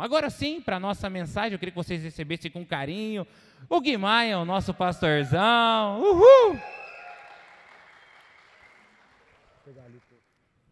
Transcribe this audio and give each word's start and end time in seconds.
Agora 0.00 0.28
sim, 0.28 0.60
para 0.60 0.76
a 0.76 0.80
nossa 0.80 1.08
mensagem, 1.08 1.52
eu 1.52 1.58
queria 1.58 1.72
que 1.72 1.76
vocês 1.76 2.02
recebessem 2.02 2.50
com 2.50 2.64
carinho 2.66 3.26
o 3.68 3.80
Gui 3.80 3.96
Maia, 3.96 4.38
o 4.38 4.44
nosso 4.44 4.72
pastorzão. 4.72 6.00
Uhul! 6.00 6.60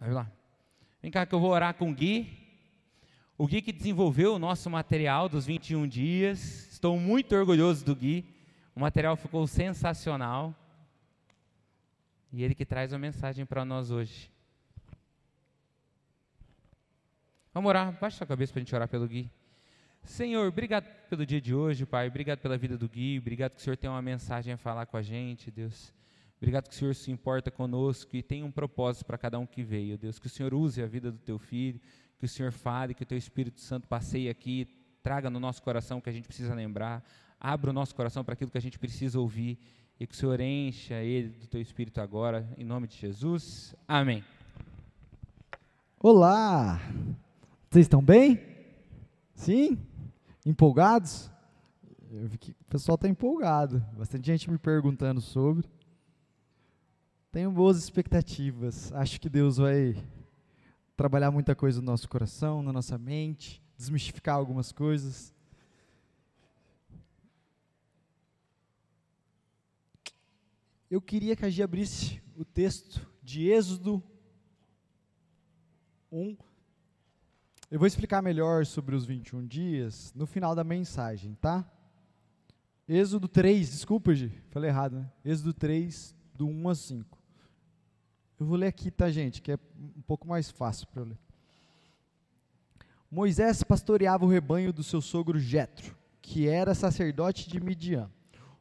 Vai 0.01 0.11
lá. 0.11 0.31
Vem 1.03 1.11
cá 1.11 1.27
que 1.27 1.35
eu 1.35 1.41
vou 1.41 1.51
orar 1.51 1.75
com 1.75 1.91
o 1.91 1.95
Gui. 1.95 2.39
O 3.37 3.47
Gui 3.47 3.63
que 3.63 3.73
desenvolveu 3.73 4.35
o 4.35 4.39
nosso 4.39 4.69
material 4.69 5.29
dos 5.29 5.47
21 5.47 5.87
dias. 5.87 6.69
Estou 6.73 6.99
muito 6.99 7.35
orgulhoso 7.35 7.85
do 7.85 7.95
Gui. 7.95 8.25
O 8.75 8.81
material 8.81 9.17
ficou 9.17 9.47
sensacional. 9.47 10.55
E 12.33 12.43
ele 12.43 12.55
que 12.55 12.65
traz 12.65 12.93
a 12.93 12.99
mensagem 12.99 13.47
para 13.47 13.65
nós 13.65 13.91
hoje. 13.91 14.31
Vamos 17.53 17.69
orar, 17.69 17.99
baixa 17.99 18.19
sua 18.19 18.27
cabeça 18.27 18.53
para 18.53 18.61
a 18.61 18.63
gente 18.65 18.75
orar 18.75 18.89
pelo 18.89 19.07
Gui. 19.09 19.31
Senhor, 20.05 20.49
obrigado 20.49 20.87
pelo 21.09 21.25
dia 21.25 21.41
de 21.41 21.55
hoje, 21.55 21.85
Pai. 21.85 22.09
Obrigado 22.09 22.39
pela 22.39 22.57
vida 22.57 22.77
do 22.77 22.89
Gui. 22.89 23.19
Obrigado 23.19 23.53
que 23.53 23.61
o 23.61 23.63
Senhor 23.63 23.77
tem 23.77 23.89
uma 23.89 24.03
mensagem 24.03 24.53
a 24.53 24.57
falar 24.57 24.87
com 24.87 24.97
a 24.97 25.03
gente, 25.03 25.51
Deus. 25.51 25.93
Obrigado 26.39 26.69
que 26.69 26.75
o 26.75 26.79
Senhor 26.79 26.95
se 26.95 27.11
importa 27.11 27.51
conosco 27.51 28.17
e 28.17 28.23
tem 28.23 28.45
um 28.45 28.51
propósito 28.51 29.05
para 29.05 29.19
cada 29.19 29.39
um 29.39 29.47
que 29.47 29.63
veio, 29.63 29.99
Deus. 29.99 30.19
Que 30.19 30.27
o 30.27 30.31
Senhor 30.31 30.55
use 30.55 30.83
a 30.83 30.87
vida 30.87 31.11
do 31.11 31.19
teu 31.19 31.39
filho, 31.39 31.81
que 32.19 32.25
o 32.25 32.29
Senhor 32.29 32.53
fale, 32.53 32.95
que 32.95 33.03
o 33.03 33.07
teu 33.07 33.19
Espírito 33.19 33.61
Santo 33.61 33.89
passeie 33.89 34.29
aqui, 34.29 34.67
traga 35.03 35.29
no 35.29 35.41
nosso 35.41 35.63
coração 35.63 35.99
o 35.99 36.03
que 36.03 36.11
a 36.11 36.13
gente 36.13 36.27
precisa 36.27 36.55
lembrar, 36.55 37.05
abra 37.41 37.71
o 37.71 37.73
nosso 37.73 37.95
coração 37.95 38.25
para 38.25 38.35
aquilo 38.35 38.51
que 38.51 38.59
a 38.59 38.63
gente 38.63 38.79
precisa 38.79 39.19
ouvir 39.19 39.59
e 39.99 40.07
que 40.07 40.15
o 40.15 40.17
Senhor 40.17 40.41
encha 40.41 40.95
ele 40.95 41.31
do 41.31 41.47
teu 41.47 41.61
Espírito 41.61 42.01
agora, 42.01 42.49
em 42.57 42.65
nome 42.65 42.87
de 42.87 42.97
Jesus. 42.97 43.75
Amém. 43.87 44.25
Olá! 46.01 46.81
Vocês 47.79 47.87
estão 47.87 48.03
bem? 48.03 48.41
Sim? 49.37 49.79
Empolgados? 50.45 51.31
Eu 52.11 52.27
vi 52.27 52.37
que 52.37 52.51
o 52.51 52.65
pessoal 52.65 52.97
está 52.97 53.07
empolgado. 53.09 53.79
Bastante 53.97 54.27
gente 54.27 54.51
me 54.51 54.59
perguntando 54.59 55.21
sobre. 55.21 55.71
Tenho 57.31 57.53
boas 57.53 57.79
expectativas. 57.79 58.93
Acho 58.95 59.21
que 59.21 59.29
Deus 59.29 59.59
vai 59.59 59.95
trabalhar 60.97 61.31
muita 61.31 61.55
coisa 61.55 61.81
no 61.81 61.87
nosso 61.87 62.09
coração, 62.09 62.65
na 62.65 62.73
nossa 62.73 62.99
mente, 62.99 63.63
desmistificar 63.77 64.35
algumas 64.35 64.73
coisas. 64.73 65.33
Eu 70.91 71.01
queria 71.01 71.37
que 71.37 71.47
a 71.47 71.49
Gia 71.49 71.65
abrisse 71.65 72.21
o 72.37 72.45
texto 72.45 73.09
de 73.23 73.49
Êxodo 73.49 74.03
1, 76.11 76.37
eu 77.71 77.79
vou 77.79 77.87
explicar 77.87 78.23
melhor 78.23 78.65
sobre 78.65 78.97
os 78.97 79.05
21 79.05 79.47
dias 79.47 80.13
no 80.17 80.27
final 80.27 80.55
da 80.55 80.65
mensagem, 80.65 81.35
tá? 81.35 81.71
Êxodo 82.89 83.29
3, 83.29 83.71
desculpa, 83.71 84.15
Gi, 84.15 84.33
falei 84.51 84.71
errado, 84.71 85.01
né? 85.01 85.11
Êxodo 85.23 85.53
3, 85.53 86.15
do 86.35 86.47
1 86.47 86.69
a 86.71 86.75
5. 86.75 87.19
Eu 88.41 88.47
vou 88.47 88.57
ler 88.57 88.69
aqui, 88.69 88.91
tá, 88.91 89.11
gente? 89.11 89.43
Que 89.43 89.53
é 89.53 89.59
um 89.79 90.01
pouco 90.07 90.27
mais 90.27 90.51
fácil 90.51 90.87
para 90.87 91.03
eu 91.03 91.07
ler. 91.09 91.19
Moisés 93.11 93.63
pastoreava 93.63 94.25
o 94.25 94.29
rebanho 94.29 94.73
do 94.73 94.83
seu 94.83 95.03
sogro 95.03 95.39
Jetro, 95.39 95.95
que 96.23 96.49
era 96.49 96.75
sacerdote 96.75 97.51
de 97.51 97.61
Midian. 97.61 98.11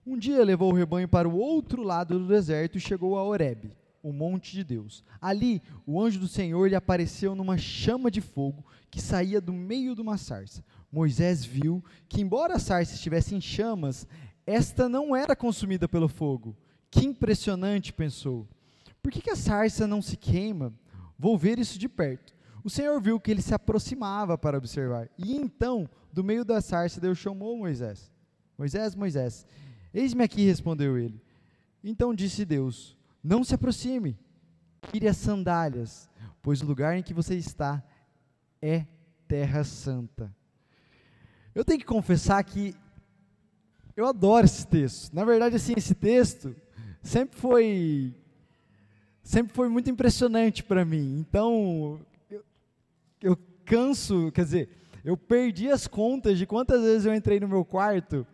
Um 0.06 0.18
dia 0.18 0.44
levou 0.44 0.72
o 0.72 0.76
rebanho 0.76 1.08
para 1.08 1.30
o 1.30 1.38
outro 1.38 1.82
lado 1.82 2.20
do 2.20 2.28
deserto 2.28 2.78
e 2.78 2.82
chegou 2.82 3.18
a 3.18 3.24
Horebe 3.24 3.72
o 4.08 4.14
monte 4.14 4.54
de 4.54 4.64
Deus. 4.64 5.04
Ali, 5.20 5.62
o 5.86 6.02
anjo 6.02 6.20
do 6.20 6.28
Senhor 6.28 6.70
lhe 6.70 6.76
apareceu 6.76 7.36
numa 7.36 7.58
chama 7.58 8.10
de 8.10 8.22
fogo 8.22 8.66
que 8.90 9.02
saía 9.02 9.42
do 9.42 9.52
meio 9.52 9.94
de 9.96 10.02
uma 10.02 10.18
sarça. 10.18 10.64
Moisés 10.92 11.44
viu 11.44 11.84
que, 12.08 12.22
embora 12.22 12.56
a 12.56 12.60
sarça 12.60 12.96
estivesse 12.96 13.36
em 13.36 13.42
chamas, 13.42 14.08
esta 14.46 14.88
não 14.88 15.16
era 15.16 15.36
consumida 15.36 15.88
pelo 15.88 16.08
fogo. 16.08 16.56
Que 16.90 17.06
impressionante, 17.06 17.92
pensou. 17.92 18.48
Por 19.04 19.12
que, 19.12 19.22
que 19.22 19.30
a 19.30 19.36
sarça 19.36 19.86
não 19.86 20.02
se 20.02 20.16
queima? 20.16 20.74
Vou 21.20 21.38
ver 21.38 21.60
isso 21.60 21.78
de 21.78 21.90
perto. 21.90 22.36
O 22.64 22.70
Senhor 22.70 23.00
viu 23.02 23.20
que 23.20 23.30
ele 23.32 23.42
se 23.42 23.54
aproximava 23.54 24.38
para 24.38 24.58
observar. 24.58 25.10
E 25.18 25.36
então, 25.36 25.90
do 26.12 26.24
meio 26.24 26.44
da 26.44 26.62
sarça, 26.62 27.00
Deus 27.00 27.18
chamou 27.18 27.58
Moisés. 27.58 28.12
Moisés, 28.58 28.96
Moisés. 28.96 29.46
Eis-me 29.94 30.24
aqui, 30.24 30.46
respondeu 30.46 30.98
ele. 30.98 31.22
Então 31.84 32.14
disse 32.14 32.44
Deus: 32.44 32.97
não 33.24 33.44
se 33.44 33.56
aproxime. 33.56 34.18
Tire 34.92 35.08
as 35.08 35.18
sandálias, 35.18 36.10
pois 36.42 36.62
o 36.62 36.66
lugar 36.66 36.98
em 36.98 37.04
que 37.04 37.14
você 37.14 37.36
está 37.36 37.84
é 38.62 38.86
terra 39.28 39.64
santa. 39.64 40.34
Eu 41.54 41.66
tenho 41.66 41.80
que 41.80 41.86
confessar 41.86 42.44
que 42.44 42.76
eu 43.96 44.06
adoro 44.06 44.46
esse 44.46 44.66
texto. 44.66 45.14
Na 45.14 45.26
verdade, 45.26 45.56
assim, 45.56 45.74
esse 45.76 45.96
texto 45.96 46.56
sempre 47.02 47.40
foi 47.40 48.14
sempre 49.24 49.54
foi 49.54 49.68
muito 49.68 49.90
impressionante 49.90 50.64
para 50.64 50.86
mim. 50.86 51.20
Então, 51.20 52.00
eu, 52.30 52.46
eu 53.22 53.38
canso, 53.66 54.32
quer 54.32 54.46
dizer, 54.46 54.70
eu 55.04 55.18
perdi 55.18 55.70
as 55.70 55.86
contas 55.86 56.38
de 56.38 56.46
quantas 56.46 56.82
vezes 56.82 57.06
eu 57.06 57.14
entrei 57.14 57.40
no 57.40 57.48
meu 57.48 57.66
quarto 57.66 58.26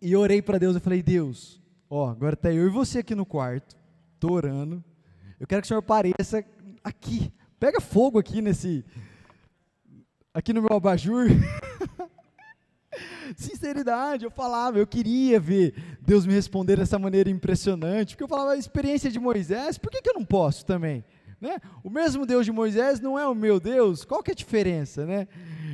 e 0.00 0.16
orei 0.16 0.40
para 0.40 0.58
Deus. 0.58 0.74
Eu 0.74 0.80
falei, 0.80 1.02
Deus, 1.02 1.59
Ó, 1.92 2.08
agora 2.08 2.34
está 2.34 2.52
eu 2.52 2.66
e 2.66 2.70
você 2.70 3.00
aqui 3.00 3.16
no 3.16 3.26
quarto, 3.26 3.76
tô 4.20 4.32
orando. 4.32 4.82
Eu 5.40 5.46
quero 5.46 5.60
que 5.60 5.66
o 5.66 5.68
senhor 5.68 5.80
apareça 5.80 6.44
aqui. 6.84 7.32
Pega 7.58 7.80
fogo 7.80 8.16
aqui 8.16 8.40
nesse. 8.40 8.84
Aqui 10.32 10.52
no 10.52 10.62
meu 10.62 10.76
abajur. 10.76 11.26
Sinceridade, 13.36 14.24
eu 14.24 14.30
falava, 14.30 14.78
eu 14.78 14.86
queria 14.86 15.40
ver 15.40 15.74
Deus 16.00 16.24
me 16.24 16.32
responder 16.32 16.76
dessa 16.76 16.98
maneira 16.98 17.28
impressionante, 17.28 18.14
porque 18.14 18.22
eu 18.24 18.28
falava, 18.28 18.52
a 18.52 18.56
experiência 18.56 19.10
de 19.10 19.18
Moisés, 19.18 19.76
por 19.76 19.90
que, 19.90 20.00
que 20.00 20.10
eu 20.10 20.14
não 20.14 20.24
posso 20.24 20.64
também? 20.64 21.04
Né? 21.40 21.58
O 21.82 21.90
mesmo 21.90 22.24
Deus 22.24 22.44
de 22.44 22.52
Moisés 22.52 23.00
não 23.00 23.18
é 23.18 23.26
o 23.26 23.34
meu 23.34 23.58
Deus, 23.58 24.04
qual 24.04 24.22
que 24.22 24.30
é 24.30 24.34
a 24.34 24.36
diferença? 24.36 25.06
Né? 25.06 25.26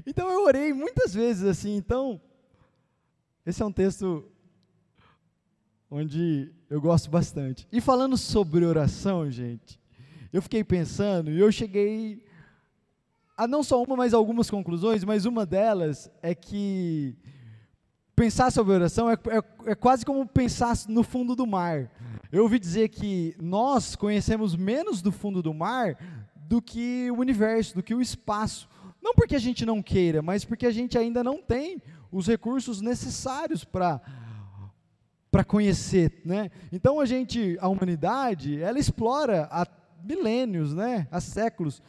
Então 0.06 0.30
eu 0.30 0.44
orei 0.44 0.72
muitas 0.72 1.12
vezes 1.12 1.44
assim, 1.44 1.76
então, 1.76 2.20
esse 3.44 3.62
é 3.62 3.66
um 3.66 3.72
texto 3.72 4.30
onde 5.90 6.52
eu 6.68 6.80
gosto 6.80 7.10
bastante. 7.10 7.66
E 7.70 7.80
falando 7.80 8.16
sobre 8.16 8.64
oração, 8.64 9.30
gente, 9.30 9.80
eu 10.32 10.42
fiquei 10.42 10.64
pensando 10.64 11.30
e 11.30 11.38
eu 11.38 11.50
cheguei 11.50 12.22
a 13.36 13.46
não 13.46 13.62
só 13.62 13.82
uma, 13.82 13.96
mas 13.96 14.14
algumas 14.14 14.48
conclusões, 14.48 15.04
mas 15.04 15.26
uma 15.26 15.44
delas 15.44 16.10
é 16.22 16.34
que 16.34 17.16
pensar 18.14 18.50
sobre 18.50 18.72
oração 18.72 19.10
é, 19.10 19.14
é, 19.14 19.70
é, 19.70 19.74
quase 19.74 20.04
como 20.04 20.26
pensar 20.26 20.74
no 20.88 21.02
fundo 21.02 21.36
do 21.36 21.46
mar. 21.46 21.90
Eu 22.32 22.44
ouvi 22.44 22.58
dizer 22.58 22.88
que 22.88 23.36
nós 23.40 23.94
conhecemos 23.94 24.56
menos 24.56 25.02
do 25.02 25.12
fundo 25.12 25.42
do 25.42 25.52
mar 25.52 25.96
do 26.34 26.62
que 26.62 27.10
o 27.10 27.20
universo, 27.20 27.74
do 27.74 27.82
que 27.82 27.94
o 27.94 28.00
espaço. 28.00 28.68
Não 29.02 29.14
porque 29.14 29.36
a 29.36 29.38
gente 29.38 29.66
não 29.66 29.82
queira, 29.82 30.22
mas 30.22 30.44
porque 30.44 30.66
a 30.66 30.70
gente 30.70 30.96
ainda 30.96 31.22
não 31.22 31.42
tem 31.42 31.80
os 32.10 32.26
recursos 32.26 32.80
necessários 32.80 33.64
para 33.64 34.00
para 35.36 35.44
conhecer, 35.44 36.22
né? 36.24 36.50
Então 36.72 36.98
a 36.98 37.04
gente, 37.04 37.58
a 37.60 37.68
humanidade, 37.68 38.58
ela 38.58 38.78
explora 38.78 39.46
há 39.50 39.66
milênios, 40.02 40.72
né? 40.72 41.06
Há 41.10 41.20
séculos, 41.20 41.82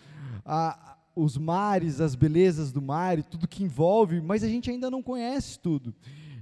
a, 0.46 0.97
os 1.16 1.38
mares, 1.38 2.02
as 2.02 2.13
belezas 2.13 2.74
do 2.74 2.81
mar 2.81 3.18
e 3.18 3.24
tudo 3.24 3.47
que 3.47 3.63
envolve, 3.63 4.19
mas 4.19 4.44
a 4.44 4.50
gente 4.50 4.69
ainda 4.69 4.91
não 4.91 5.02
conhece 5.02 5.57
tudo. 5.59 5.96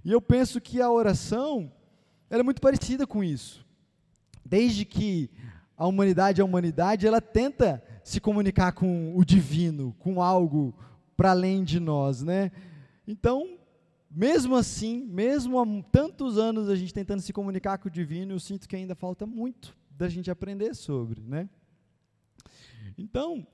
E 0.04 0.12
eu 0.12 0.20
penso 0.20 0.60
que 0.60 0.82
a 0.82 0.90
oração, 0.90 1.72
ela 2.28 2.40
é 2.40 2.44
muito 2.44 2.60
parecida 2.60 3.06
com 3.06 3.24
isso. 3.24 3.64
Desde 4.44 4.84
que 4.84 5.30
a 5.78 5.86
humanidade 5.86 6.42
é 6.42 6.44
a 6.44 6.46
humanidade, 6.46 7.06
ela 7.06 7.22
tenta 7.22 7.84
se 8.04 8.20
comunicar 8.20 8.72
com 8.72 9.16
o 9.16 9.24
divino, 9.24 9.96
com 10.00 10.24
algo 10.24 10.74
para 11.16 11.30
além 11.30 11.64
de 11.64 11.80
nós, 11.80 12.24
né? 12.24 12.52
Então, 13.08 13.59
mesmo 14.16 14.56
assim, 14.56 15.03
mesmo 15.03 15.59
há 15.59 15.66
tantos 15.91 16.38
anos 16.38 16.70
a 16.70 16.76
gente 16.76 16.94
tentando 16.94 17.22
se 17.22 17.34
comunicar 17.34 17.78
com 17.78 17.90
o 17.90 17.91
divino, 17.91 18.32
eu 18.32 18.40
sinto 18.40 18.67
que 18.67 18.76
ainda 18.76 18.96
falta 18.96 19.26
muito 19.26 19.76
da 19.91 20.08
gente 20.08 20.32
aprender 20.32 20.73
sobre, 20.73 21.20
né? 21.20 21.50
Então, 22.97 23.46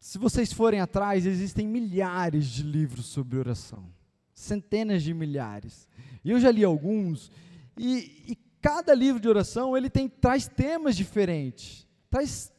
se 0.00 0.18
vocês 0.18 0.52
forem 0.52 0.80
atrás, 0.80 1.24
existem 1.26 1.64
milhares 1.68 2.46
de 2.46 2.64
livros 2.64 3.06
sobre 3.06 3.38
oração, 3.38 3.88
centenas 4.34 5.00
de 5.04 5.14
milhares. 5.14 5.88
Eu 6.24 6.40
já 6.40 6.50
li 6.50 6.64
alguns 6.64 7.30
e, 7.78 8.24
e 8.32 8.38
cada 8.60 8.92
livro 8.92 9.20
de 9.20 9.28
oração 9.28 9.76
ele 9.76 9.88
tem 9.88 10.08
traz 10.08 10.48
temas 10.48 10.96
diferentes, 10.96 11.86
traz 12.10 12.52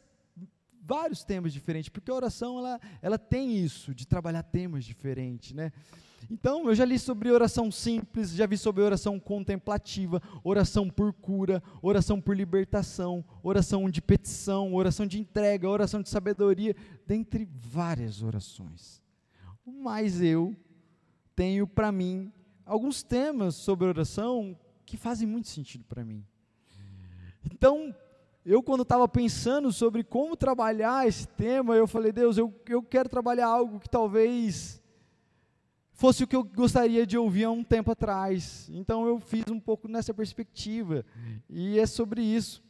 vários 0.81 1.25
temas 1.25 1.51
diferentes, 1.51 1.89
porque 1.89 2.09
a 2.09 2.15
oração 2.15 2.59
ela, 2.59 2.79
ela 3.01 3.17
tem 3.17 3.57
isso 3.57 3.93
de 3.93 4.07
trabalhar 4.07 4.41
temas 4.43 4.85
diferentes, 4.85 5.51
né? 5.51 5.73
Então, 6.29 6.67
eu 6.67 6.75
já 6.75 6.85
li 6.85 6.97
sobre 6.97 7.31
oração 7.31 7.71
simples, 7.71 8.31
já 8.31 8.45
vi 8.45 8.57
sobre 8.57 8.83
oração 8.83 9.19
contemplativa, 9.19 10.21
oração 10.43 10.89
por 10.89 11.13
cura, 11.13 11.61
oração 11.81 12.19
por 12.19 12.35
libertação, 12.35 13.23
oração 13.43 13.89
de 13.89 14.01
petição, 14.01 14.73
oração 14.73 15.05
de 15.05 15.19
entrega, 15.19 15.69
oração 15.69 16.01
de 16.01 16.09
sabedoria, 16.09 16.75
dentre 17.05 17.47
várias 17.51 18.21
orações. 18.21 19.01
mais 19.65 20.21
eu 20.21 20.55
tenho 21.35 21.65
para 21.67 21.91
mim 21.91 22.31
alguns 22.65 23.01
temas 23.01 23.55
sobre 23.55 23.87
oração 23.87 24.57
que 24.85 24.97
fazem 24.97 25.27
muito 25.27 25.47
sentido 25.47 25.85
para 25.85 26.03
mim. 26.03 26.25
Então, 27.51 27.95
eu 28.45 28.63
quando 28.63 28.83
estava 28.83 29.07
pensando 29.07 29.71
sobre 29.71 30.03
como 30.03 30.35
trabalhar 30.35 31.07
esse 31.07 31.27
tema, 31.27 31.75
eu 31.75 31.87
falei, 31.87 32.11
Deus, 32.11 32.37
eu, 32.37 32.53
eu 32.67 32.81
quero 32.81 33.07
trabalhar 33.09 33.47
algo 33.47 33.79
que 33.79 33.89
talvez 33.89 34.78
fosse 35.99 36.23
o 36.23 36.27
que 36.27 36.35
eu 36.35 36.45
gostaria 36.45 37.05
de 37.05 37.17
ouvir 37.17 37.43
há 37.43 37.51
um 37.51 37.61
tempo 37.61 37.91
atrás. 37.91 38.69
Então 38.71 39.05
eu 39.05 39.19
fiz 39.19 39.43
um 39.49 39.59
pouco 39.59 39.85
nessa 39.89 40.13
perspectiva. 40.13 41.05
E 41.49 41.77
é 41.77 41.85
sobre 41.85 42.21
isso. 42.21 42.63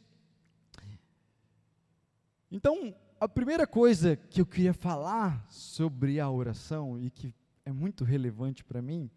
Então, 2.50 2.92
a 3.20 3.28
primeira 3.28 3.68
coisa 3.68 4.16
que 4.16 4.40
eu 4.40 4.46
queria 4.46 4.74
falar 4.74 5.46
sobre 5.48 6.18
a 6.18 6.28
oração 6.28 6.98
e 6.98 7.08
que 7.08 7.32
é 7.64 7.70
muito 7.70 8.02
relevante 8.02 8.64
para 8.64 8.82
mim 8.82 9.08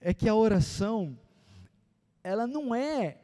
é 0.00 0.12
que 0.12 0.28
a 0.28 0.34
oração 0.34 1.16
ela 2.24 2.44
não 2.44 2.74
é 2.74 3.18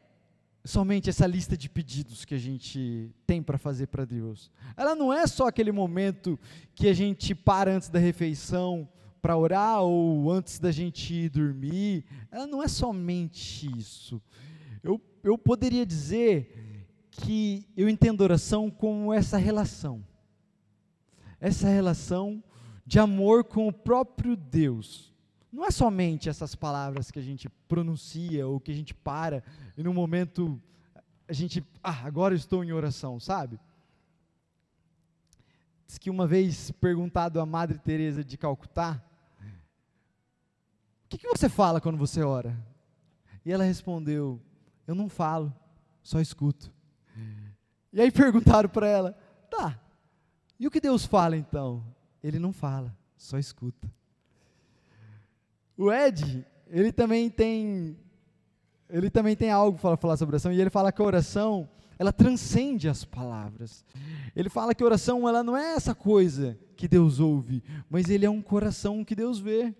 somente 0.63 1.09
essa 1.09 1.27
lista 1.27 1.57
de 1.57 1.69
pedidos 1.69 2.23
que 2.23 2.33
a 2.33 2.39
gente 2.39 3.13
tem 3.25 3.43
para 3.43 3.57
fazer 3.57 3.87
para 3.87 4.05
Deus. 4.05 4.49
Ela 4.77 4.95
não 4.95 5.11
é 5.11 5.27
só 5.27 5.47
aquele 5.47 5.73
momento 5.73 6.39
que 6.73 6.87
a 6.87 6.93
gente 6.93 7.35
para 7.35 7.71
antes 7.75 7.89
da 7.89 7.99
refeição 7.99 8.87
para 9.27 9.35
orar 9.35 9.81
ou 9.81 10.31
antes 10.31 10.57
da 10.57 10.71
gente 10.71 11.13
ir 11.13 11.27
dormir. 11.27 12.05
Ela 12.31 12.47
não 12.47 12.63
é 12.63 12.67
somente 12.69 13.69
isso. 13.77 14.21
Eu, 14.81 15.01
eu 15.21 15.37
poderia 15.37 15.85
dizer 15.85 16.87
que 17.11 17.67
eu 17.75 17.89
entendo 17.89 18.21
oração 18.21 18.71
como 18.71 19.13
essa 19.13 19.37
relação. 19.37 20.01
Essa 21.41 21.67
relação 21.67 22.41
de 22.85 22.99
amor 22.99 23.43
com 23.43 23.67
o 23.67 23.73
próprio 23.73 24.33
Deus. 24.33 25.13
Não 25.51 25.65
é 25.65 25.71
somente 25.71 26.29
essas 26.29 26.55
palavras 26.55 27.11
que 27.11 27.19
a 27.19 27.21
gente 27.21 27.49
pronuncia 27.67 28.47
ou 28.47 28.61
que 28.61 28.71
a 28.71 28.75
gente 28.75 28.93
para 28.93 29.43
e 29.75 29.83
no 29.83 29.93
momento 29.93 30.57
a 31.27 31.33
gente, 31.33 31.61
ah, 31.83 32.05
agora 32.05 32.33
estou 32.33 32.63
em 32.63 32.71
oração, 32.71 33.19
sabe? 33.19 33.59
Diz 35.85 35.97
que 35.97 36.09
uma 36.09 36.25
vez 36.25 36.71
perguntado 36.71 37.41
a 37.41 37.45
Madre 37.45 37.77
Teresa 37.77 38.23
de 38.23 38.37
Calcutá, 38.37 39.03
o 41.07 41.09
que, 41.09 41.17
que 41.17 41.27
você 41.29 41.47
fala 41.47 41.79
quando 41.79 41.97
você 41.97 42.21
ora? 42.21 42.53
E 43.45 43.51
ela 43.51 43.63
respondeu, 43.63 44.41
eu 44.85 44.93
não 44.93 45.07
falo, 45.07 45.53
só 46.03 46.19
escuto. 46.19 46.69
E 47.93 48.01
aí 48.01 48.11
perguntaram 48.11 48.67
para 48.67 48.89
ela, 48.89 49.17
tá, 49.49 49.79
e 50.59 50.67
o 50.67 50.71
que 50.71 50.81
Deus 50.81 51.05
fala 51.05 51.37
então? 51.37 51.81
Ele 52.21 52.39
não 52.39 52.51
fala, 52.51 52.93
só 53.15 53.39
escuta. 53.39 53.89
O 55.77 55.93
Ed, 55.93 56.45
ele 56.67 56.91
também 56.91 57.29
tem 57.29 57.97
ele 58.89 59.09
também 59.09 59.35
tem 59.35 59.49
algo 59.49 59.79
para 59.79 59.95
falar 59.95 60.17
sobre 60.17 60.35
oração 60.35 60.51
e 60.51 60.59
ele 60.59 60.69
fala 60.69 60.91
que 60.91 61.01
a 61.01 61.05
oração 61.05 61.69
ela 61.97 62.11
transcende 62.11 62.89
as 62.89 63.05
palavras. 63.05 63.85
Ele 64.35 64.49
fala 64.49 64.75
que 64.75 64.83
a 64.83 64.85
oração 64.85 65.27
ela 65.27 65.41
não 65.41 65.55
é 65.55 65.73
essa 65.73 65.95
coisa 65.95 66.59
que 66.75 66.85
Deus 66.85 67.19
ouve, 67.21 67.63
mas 67.89 68.09
ele 68.09 68.25
é 68.25 68.29
um 68.29 68.41
coração 68.41 69.05
que 69.05 69.15
Deus 69.15 69.39
vê. 69.39 69.73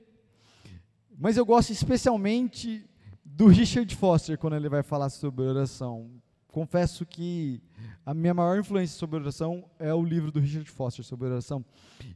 Mas 1.19 1.35
eu 1.35 1.43
gosto 1.43 1.71
especialmente 1.71 2.87
do 3.25 3.47
Richard 3.47 3.95
Foster 3.95 4.37
quando 4.37 4.55
ele 4.55 4.69
vai 4.69 4.83
falar 4.83 5.09
sobre 5.09 5.45
oração. 5.45 6.11
Confesso 6.47 7.07
que 7.07 7.59
a 8.05 8.13
minha 8.13 8.35
maior 8.35 8.59
influência 8.59 8.95
sobre 8.99 9.19
oração 9.19 9.65
é 9.79 9.91
o 9.91 10.03
livro 10.03 10.31
do 10.31 10.39
Richard 10.39 10.69
Foster 10.69 11.03
sobre 11.03 11.27
oração. 11.27 11.65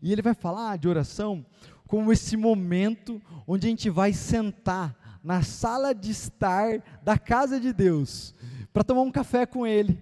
E 0.04 0.12
ele 0.12 0.22
vai 0.22 0.36
falar 0.36 0.78
de 0.78 0.88
oração 0.88 1.44
como 1.88 2.14
esse 2.14 2.38
momento 2.38 3.20
onde 3.48 3.66
a 3.66 3.70
gente 3.72 3.90
vai 3.90 4.14
sentar 4.14 4.96
na 5.24 5.42
sala 5.42 5.96
de 5.96 6.12
estar 6.12 6.84
da 7.02 7.18
casa 7.18 7.60
de 7.60 7.74
Deus, 7.74 8.36
para 8.72 8.84
tomar 8.84 9.02
um 9.02 9.12
café 9.12 9.48
com 9.48 9.66
Ele, 9.66 10.02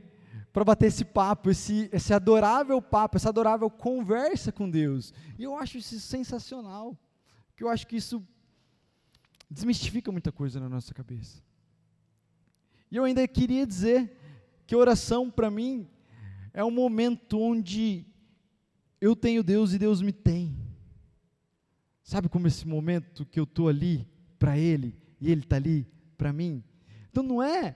para 0.52 0.66
bater 0.66 0.88
esse 0.88 1.06
papo, 1.06 1.50
esse, 1.50 1.90
esse 1.94 2.14
adorável 2.14 2.82
papo, 2.82 3.16
essa 3.16 3.30
adorável 3.30 3.70
conversa 3.70 4.52
com 4.52 4.70
Deus. 4.70 5.14
E 5.38 5.44
eu 5.44 5.56
acho 5.56 5.78
isso 5.78 6.00
sensacional, 6.00 6.98
porque 7.48 7.64
eu 7.64 7.70
acho 7.70 7.88
que 7.88 7.96
isso 7.96 8.22
desmistifica 9.50 10.12
muita 10.12 10.32
coisa 10.32 10.60
na 10.60 10.70
nossa 10.70 10.94
cabeça. 10.94 11.42
E 12.92 12.96
eu 12.96 13.04
ainda 13.04 13.28
queria 13.28 13.66
dizer 13.66 14.16
que 14.66 14.76
oração 14.76 15.30
para 15.30 15.50
mim 15.50 15.88
é 16.54 16.64
um 16.64 16.72
momento 16.72 17.40
onde 17.40 18.06
eu 19.02 19.16
tenho 19.16 19.44
Deus 19.44 19.74
e 19.74 19.80
Deus 19.80 20.02
me 20.02 20.12
tem. 20.12 20.56
Sabe 22.04 22.28
como 22.30 22.48
esse 22.48 22.68
momento 22.68 23.26
que 23.26 23.40
eu 23.40 23.44
estou 23.44 23.68
ali 23.68 24.08
para 24.38 24.58
Ele 24.58 24.96
e 25.22 25.32
Ele 25.32 25.42
está 25.42 25.56
ali 25.56 25.88
para 26.18 26.34
mim. 26.34 26.64
Então 27.10 27.24
não 27.24 27.42
é 27.42 27.76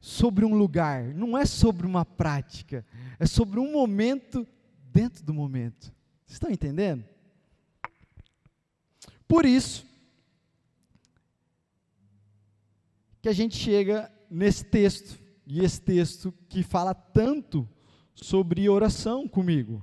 sobre 0.00 0.44
um 0.44 0.54
lugar, 0.54 1.14
não 1.14 1.36
é 1.36 1.44
sobre 1.44 1.86
uma 1.86 2.04
prática, 2.04 2.84
é 3.18 3.26
sobre 3.26 3.60
um 3.60 3.72
momento 3.72 4.46
dentro 4.92 5.22
do 5.24 5.34
momento. 5.34 5.92
Vocês 6.26 6.36
estão 6.36 6.50
entendendo? 6.50 7.04
Por 9.26 9.44
isso 9.44 9.89
que 13.20 13.28
a 13.28 13.32
gente 13.32 13.56
chega 13.56 14.10
nesse 14.30 14.64
texto, 14.64 15.20
e 15.46 15.60
esse 15.60 15.80
texto 15.80 16.32
que 16.48 16.62
fala 16.62 16.94
tanto 16.94 17.68
sobre 18.14 18.68
oração 18.68 19.28
comigo. 19.28 19.82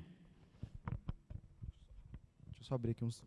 Deixa 2.46 2.62
eu 2.62 2.64
só 2.64 2.76
abrir 2.76 2.92
aqui 2.92 3.04
uns 3.04 3.22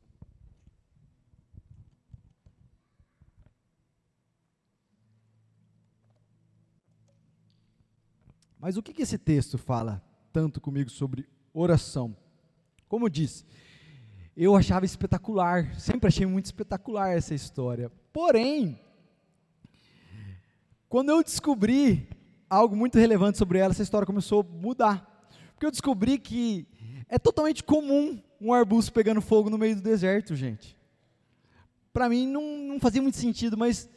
Mas 8.61 8.77
o 8.77 8.83
que, 8.83 8.93
que 8.93 9.01
esse 9.01 9.17
texto 9.17 9.57
fala 9.57 10.05
tanto 10.31 10.61
comigo 10.61 10.91
sobre 10.91 11.27
oração? 11.53 12.15
Como 12.87 13.07
eu 13.07 13.09
disse, 13.09 13.47
eu 14.37 14.55
achava 14.55 14.85
espetacular, 14.85 15.75
sempre 15.81 16.09
achei 16.09 16.27
muito 16.27 16.45
espetacular 16.45 17.17
essa 17.17 17.35
história. 17.35 17.91
Porém, 18.13 18.79
quando 20.91 21.11
eu 21.11 21.23
descobri 21.23 22.09
algo 22.51 22.75
muito 22.75 22.99
relevante 22.99 23.39
sobre 23.39 23.61
ela, 23.61 23.71
essa 23.71 23.83
história 23.83 24.05
começou 24.05 24.41
a 24.41 24.43
mudar. 24.43 25.29
Porque 25.55 25.65
eu 25.65 25.71
descobri 25.71 26.19
que 26.19 26.67
é 27.09 27.17
totalmente 27.17 27.63
comum 27.63 28.21
um 28.41 28.53
arbusto 28.53 28.93
pegando 28.93 29.21
fogo 29.21 29.49
no 29.49 29.57
meio 29.57 29.77
do 29.77 29.83
deserto, 29.83 30.35
gente. 30.35 30.77
Para 31.93 32.09
mim 32.09 32.27
não, 32.27 32.43
não 32.43 32.81
fazia 32.81 33.01
muito 33.01 33.17
sentido, 33.17 33.57
mas 33.57 33.89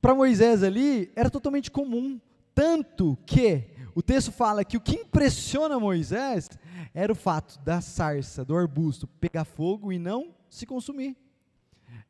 para 0.00 0.14
Moisés 0.14 0.62
ali 0.62 1.12
era 1.14 1.28
totalmente 1.28 1.70
comum. 1.70 2.18
Tanto 2.54 3.18
que 3.26 3.64
o 3.94 4.00
texto 4.00 4.32
fala 4.32 4.64
que 4.64 4.78
o 4.78 4.80
que 4.80 4.96
impressiona 4.96 5.78
Moisés 5.78 6.48
era 6.94 7.12
o 7.12 7.16
fato 7.16 7.58
da 7.58 7.82
sarça, 7.82 8.46
do 8.46 8.56
arbusto, 8.56 9.06
pegar 9.06 9.44
fogo 9.44 9.92
e 9.92 9.98
não 9.98 10.34
se 10.48 10.64
consumir. 10.64 11.14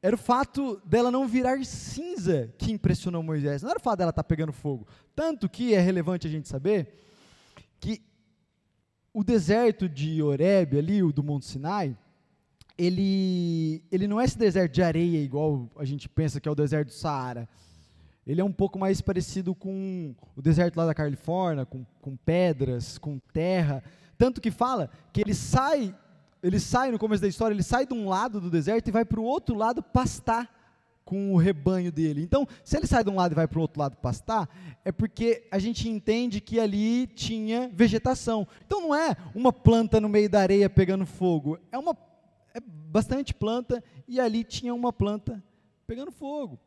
Era 0.07 0.15
o 0.15 0.19
fato 0.19 0.81
dela 0.85 1.11
não 1.11 1.27
virar 1.27 1.65
cinza 1.65 2.53
que 2.59 2.71
impressionou 2.71 3.23
Moisés. 3.23 3.63
Não 3.63 3.71
era 3.71 3.79
o 3.79 3.83
fato 3.83 3.99
dela 3.99 4.11
estar 4.11 4.23
tá 4.23 4.29
pegando 4.29 4.53
fogo. 4.53 4.87
Tanto 5.15 5.49
que 5.49 5.75
é 5.75 5.81
relevante 5.81 6.27
a 6.27 6.31
gente 6.31 6.49
saber 6.49 7.01
que 7.81 8.01
o 9.13 9.25
deserto 9.25 9.89
de 9.89 10.23
Horeb, 10.23 10.79
ali, 10.79 11.03
o 11.03 11.13
do 11.13 11.25
Monte 11.25 11.47
Sinai, 11.47 11.97
ele, 12.79 13.83
ele 13.91 14.07
não 14.07 14.21
é 14.21 14.25
esse 14.25 14.39
deserto 14.39 14.75
de 14.75 14.83
areia 14.83 15.19
igual 15.19 15.69
a 15.77 15.85
gente 15.85 16.09
pensa 16.09 16.41
que 16.41 16.49
é 16.49 16.53
o 16.53 16.55
deserto 16.55 16.89
do 16.89 16.95
Saara 16.95 17.49
ele 18.27 18.41
é 18.41 18.45
um 18.45 18.53
pouco 18.53 18.77
mais 18.77 19.01
parecido 19.01 19.55
com 19.55 20.13
o 20.35 20.43
deserto 20.43 20.77
lá 20.77 20.85
da 20.85 20.95
Califórnia, 20.95 21.65
com, 21.65 21.87
com 22.01 22.17
pedras, 22.17 22.99
com 22.99 23.21
terra. 23.33 23.85
Tanto 24.19 24.41
que 24.41 24.51
fala 24.51 24.91
que 25.13 25.21
ele 25.21 25.33
sai, 25.33 25.95
ele 26.47 26.61
sai 26.61 26.91
no 26.91 26.99
começo 26.99 27.23
da 27.23 27.29
história, 27.29 27.55
ele 27.55 27.63
sai 27.63 27.87
de 27.87 27.95
um 27.95 28.09
lado 28.09 28.41
do 28.41 28.51
deserto 28.51 28.89
e 28.89 28.93
vai 28.93 29.05
para 29.05 29.21
o 29.21 29.25
outro 29.25 29.55
lado 29.55 29.83
pastar 29.83 30.55
com 31.05 31.33
o 31.33 31.37
rebanho 31.37 31.93
dele. 31.93 32.23
Então, 32.23 32.47
se 32.65 32.77
ele 32.77 32.87
sai 32.87 33.05
de 33.05 33.11
um 33.11 33.17
lado 33.17 33.33
e 33.33 33.35
vai 33.35 33.47
para 33.47 33.59
o 33.59 33.63
outro 33.63 33.81
lado 33.81 33.97
pastar, 33.97 34.49
é 34.85 34.91
porque 34.91 35.47
a 35.51 35.59
gente 35.59 35.89
entende 35.89 36.41
que 36.41 36.59
ali 36.59 37.07
tinha 37.07 37.71
vegetação. 37.73 38.47
Então 38.65 38.81
não 38.81 38.95
é 38.95 39.17
uma 39.35 39.53
planta 39.53 40.01
no 40.01 40.09
meio 40.09 40.29
da 40.29 40.41
areia 40.41 40.69
pegando 40.69 41.07
fogo, 41.07 41.59
é 41.71 41.79
uma 41.79 41.97
é 42.55 42.61
bastante 42.61 43.35
planta 43.35 43.85
e 44.09 44.19
ali 44.19 44.43
tinha 44.43 44.75
uma 44.75 44.93
planta 44.93 45.43
pegando 45.87 46.11
fogo. 46.11 46.59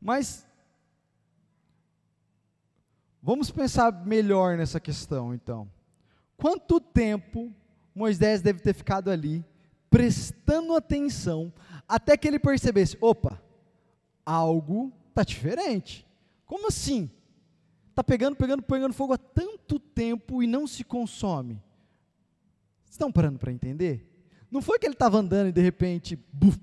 Mas 0.00 0.48
Vamos 3.28 3.50
pensar 3.50 4.06
melhor 4.06 4.56
nessa 4.56 4.78
questão, 4.78 5.34
então. 5.34 5.68
Quanto 6.36 6.80
tempo 6.80 7.52
Moisés 7.98 8.40
deve 8.40 8.60
ter 8.60 8.72
ficado 8.72 9.10
ali, 9.10 9.44
prestando 9.90 10.74
atenção, 10.74 11.52
até 11.86 12.16
que 12.16 12.28
ele 12.28 12.38
percebesse: 12.38 12.96
opa, 13.00 13.42
algo 14.24 14.92
está 15.08 15.24
diferente. 15.24 16.06
Como 16.46 16.68
assim? 16.68 17.10
Está 17.90 18.04
pegando, 18.04 18.36
pegando, 18.36 18.62
pegando 18.62 18.94
fogo 18.94 19.12
há 19.12 19.18
tanto 19.18 19.80
tempo 19.80 20.42
e 20.42 20.46
não 20.46 20.66
se 20.66 20.84
consome. 20.84 21.60
Estão 22.88 23.10
parando 23.10 23.38
para 23.38 23.52
entender? 23.52 24.08
Não 24.50 24.62
foi 24.62 24.78
que 24.78 24.86
ele 24.86 24.94
estava 24.94 25.18
andando 25.18 25.48
e 25.48 25.52
de 25.52 25.60
repente, 25.60 26.16
buf, 26.32 26.58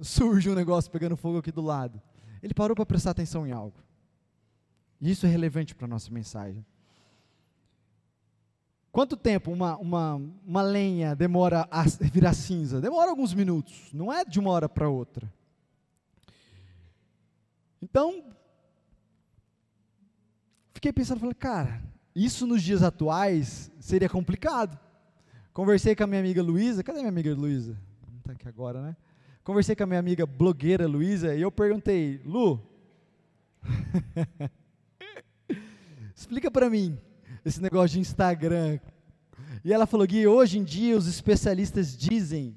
surge 0.00 0.50
um 0.50 0.54
negócio 0.54 0.90
pegando 0.90 1.16
fogo 1.16 1.38
aqui 1.38 1.50
do 1.50 1.62
lado. 1.62 2.00
Ele 2.42 2.54
parou 2.54 2.76
para 2.76 2.86
prestar 2.86 3.10
atenção 3.10 3.46
em 3.46 3.52
algo. 3.52 3.82
E 5.00 5.10
isso 5.10 5.26
é 5.26 5.28
relevante 5.28 5.74
para 5.74 5.86
a 5.86 5.88
nossa 5.88 6.10
mensagem. 6.10 6.64
Quanto 8.98 9.16
tempo 9.16 9.52
uma, 9.52 9.76
uma, 9.76 10.20
uma 10.44 10.60
lenha 10.60 11.14
demora 11.14 11.68
a 11.70 11.84
virar 12.12 12.34
cinza? 12.34 12.80
Demora 12.80 13.08
alguns 13.08 13.32
minutos, 13.32 13.92
não 13.92 14.12
é 14.12 14.24
de 14.24 14.40
uma 14.40 14.50
hora 14.50 14.68
para 14.68 14.88
outra. 14.88 15.32
Então, 17.80 18.24
fiquei 20.74 20.92
pensando, 20.92 21.20
falei, 21.20 21.36
cara, 21.36 21.80
isso 22.12 22.44
nos 22.44 22.60
dias 22.60 22.82
atuais 22.82 23.70
seria 23.78 24.08
complicado. 24.08 24.76
Conversei 25.52 25.94
com 25.94 26.02
a 26.02 26.06
minha 26.08 26.20
amiga 26.20 26.42
Luísa, 26.42 26.82
cadê 26.82 26.98
minha 26.98 27.08
amiga 27.08 27.32
Luísa? 27.32 27.80
Não 28.10 28.18
está 28.18 28.32
aqui 28.32 28.48
agora, 28.48 28.82
né? 28.82 28.96
Conversei 29.44 29.76
com 29.76 29.84
a 29.84 29.86
minha 29.86 30.00
amiga 30.00 30.26
blogueira 30.26 30.88
Luísa 30.88 31.36
e 31.36 31.40
eu 31.40 31.52
perguntei, 31.52 32.20
Lu, 32.24 32.60
explica 36.16 36.50
para 36.50 36.68
mim 36.68 36.98
esse 37.48 37.62
negócio 37.62 37.94
de 37.94 38.00
Instagram. 38.00 38.78
E 39.64 39.72
ela 39.72 39.86
falou, 39.86 40.06
Gui, 40.06 40.26
hoje 40.26 40.58
em 40.58 40.64
dia 40.64 40.96
os 40.96 41.06
especialistas 41.06 41.96
dizem 41.96 42.56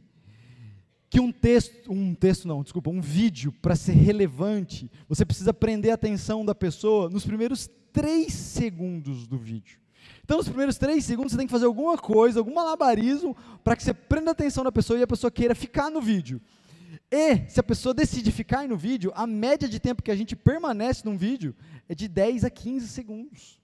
que 1.10 1.20
um 1.20 1.32
texto, 1.32 1.92
um 1.92 2.16
texto 2.16 2.48
não, 2.48 2.64
desculpa, 2.64 2.90
um 2.90 3.02
vídeo, 3.02 3.52
para 3.62 3.76
ser 3.76 3.94
relevante, 3.94 4.90
você 5.10 5.26
precisa 5.26 5.54
prender 5.54 5.92
a 5.92 5.96
atenção 5.96 6.46
da 6.46 6.56
pessoa 6.56 7.10
nos 7.10 7.26
primeiros 7.26 7.70
três 7.92 8.34
segundos 8.34 9.28
do 9.28 9.38
vídeo. 9.38 9.78
Então, 10.24 10.38
nos 10.38 10.48
primeiros 10.48 10.78
três 10.78 11.04
segundos, 11.04 11.34
você 11.34 11.38
tem 11.38 11.48
que 11.48 11.52
fazer 11.52 11.66
alguma 11.66 11.98
coisa, 11.98 12.40
algum 12.40 12.54
malabarismo, 12.54 13.36
para 13.64 13.76
que 13.76 13.84
você 13.84 13.94
prenda 13.94 14.32
a 14.32 14.34
atenção 14.34 14.64
da 14.64 14.72
pessoa 14.72 14.98
e 14.98 15.04
a 15.04 15.08
pessoa 15.08 15.30
queira 15.30 15.54
ficar 15.54 15.90
no 15.90 16.02
vídeo. 16.02 16.40
E, 17.12 17.50
se 17.50 17.60
a 17.60 17.64
pessoa 17.64 17.94
decide 17.94 18.32
ficar 18.32 18.66
no 18.68 18.78
vídeo, 18.78 19.12
a 19.14 19.28
média 19.28 19.68
de 19.68 19.80
tempo 19.80 20.02
que 20.02 20.12
a 20.12 20.16
gente 20.16 20.34
permanece 20.34 21.04
num 21.04 21.18
vídeo 21.18 21.54
é 21.90 21.94
de 21.94 22.08
10 22.08 22.46
a 22.46 22.50
15 22.50 22.88
segundos. 22.88 23.61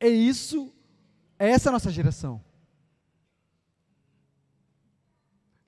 É 0.00 0.08
isso, 0.08 0.72
é 1.38 1.50
essa 1.50 1.68
a 1.68 1.72
nossa 1.72 1.90
geração. 1.90 2.42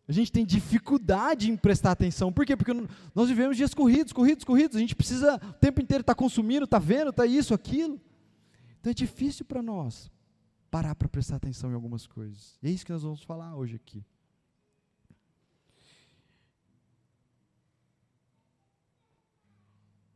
A 0.08 0.12
gente 0.12 0.32
tem 0.32 0.44
dificuldade 0.44 1.50
em 1.50 1.56
prestar 1.56 1.92
atenção. 1.92 2.32
Por 2.32 2.44
quê? 2.44 2.56
Porque 2.56 2.72
nós 3.14 3.28
vivemos 3.28 3.56
dias 3.56 3.72
corridos, 3.72 4.12
corridos, 4.12 4.44
corridos. 4.44 4.76
A 4.76 4.80
gente 4.80 4.96
precisa 4.96 5.36
o 5.36 5.52
tempo 5.54 5.80
inteiro 5.80 6.00
estar 6.00 6.14
tá 6.14 6.18
consumindo, 6.18 6.64
estar 6.64 6.80
tá 6.80 6.84
vendo, 6.84 7.10
estar 7.10 7.22
tá 7.22 7.26
isso, 7.26 7.54
aquilo. 7.54 8.00
Então 8.80 8.90
é 8.90 8.94
difícil 8.94 9.44
para 9.44 9.62
nós 9.62 10.10
parar 10.70 10.94
para 10.94 11.08
prestar 11.08 11.36
atenção 11.36 11.70
em 11.70 11.74
algumas 11.74 12.06
coisas. 12.06 12.58
E 12.62 12.68
é 12.68 12.70
isso 12.70 12.84
que 12.84 12.92
nós 12.92 13.02
vamos 13.02 13.22
falar 13.22 13.54
hoje 13.54 13.76
aqui. 13.76 14.04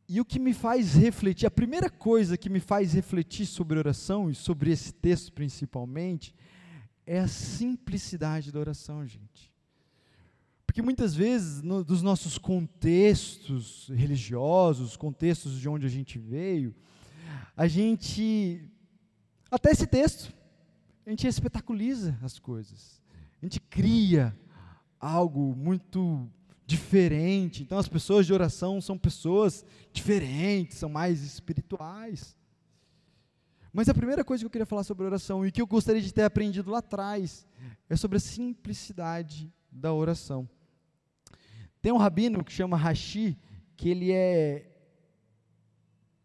E 0.08 0.20
o 0.20 0.24
que 0.24 0.38
me 0.38 0.54
faz 0.54 0.94
refletir, 0.94 1.46
a 1.46 1.50
primeira 1.50 1.90
coisa 1.90 2.36
que 2.36 2.48
me 2.48 2.60
faz 2.60 2.92
refletir 2.92 3.46
sobre 3.46 3.78
oração 3.78 4.30
e 4.30 4.34
sobre 4.34 4.70
esse 4.70 4.92
texto 4.92 5.32
principalmente, 5.32 6.34
é 7.04 7.18
a 7.18 7.28
simplicidade 7.28 8.52
da 8.52 8.60
oração, 8.60 9.04
gente. 9.06 9.52
Porque 10.64 10.82
muitas 10.82 11.14
vezes, 11.14 11.62
no, 11.62 11.82
dos 11.82 12.02
nossos 12.02 12.36
contextos 12.36 13.88
religiosos, 13.94 14.96
contextos 14.96 15.58
de 15.58 15.68
onde 15.68 15.86
a 15.86 15.88
gente 15.88 16.18
veio, 16.18 16.74
a 17.56 17.66
gente, 17.66 18.62
até 19.50 19.70
esse 19.70 19.86
texto, 19.86 20.32
a 21.06 21.10
gente 21.10 21.26
espetaculiza 21.26 22.18
as 22.22 22.38
coisas. 22.38 23.00
A 23.40 23.46
gente 23.46 23.58
cria 23.58 24.36
algo 25.00 25.54
muito 25.56 26.28
diferente. 26.66 27.62
Então, 27.62 27.78
as 27.78 27.88
pessoas 27.88 28.26
de 28.26 28.34
oração 28.34 28.80
são 28.80 28.98
pessoas 28.98 29.64
diferentes, 29.92 30.78
são 30.78 30.88
mais 30.88 31.22
espirituais. 31.22 32.36
Mas 33.72 33.88
a 33.88 33.94
primeira 33.94 34.24
coisa 34.24 34.42
que 34.42 34.46
eu 34.46 34.50
queria 34.50 34.66
falar 34.66 34.82
sobre 34.82 35.06
oração 35.06 35.46
e 35.46 35.52
que 35.52 35.62
eu 35.62 35.66
gostaria 35.66 36.02
de 36.02 36.12
ter 36.12 36.22
aprendido 36.22 36.70
lá 36.70 36.78
atrás 36.78 37.46
é 37.88 37.94
sobre 37.94 38.16
a 38.16 38.20
simplicidade 38.20 39.52
da 39.70 39.92
oração. 39.92 40.48
Tem 41.80 41.92
um 41.92 41.98
rabino 41.98 42.42
que 42.42 42.52
chama 42.52 42.76
Rashi, 42.76 43.38
que 43.76 43.88
ele 43.88 44.10
é 44.10 44.72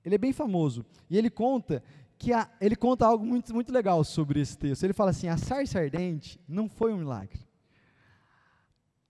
ele 0.04 0.16
é 0.16 0.18
bem 0.18 0.34
famoso. 0.34 0.84
E 1.10 1.18
ele 1.18 1.30
conta 1.30 1.84
que 2.18 2.34
a, 2.34 2.50
ele 2.60 2.76
conta 2.76 3.06
algo 3.06 3.24
muito, 3.24 3.54
muito 3.54 3.72
legal 3.72 4.04
sobre 4.04 4.40
esse 4.40 4.58
texto. 4.58 4.84
Ele 4.84 4.94
fala 4.94 5.12
assim: 5.12 5.28
a 5.28 5.38
sarça 5.38 5.80
ardente 5.80 6.40
não 6.48 6.68
foi 6.68 6.94
um 6.94 6.98
milagre. 6.98 7.40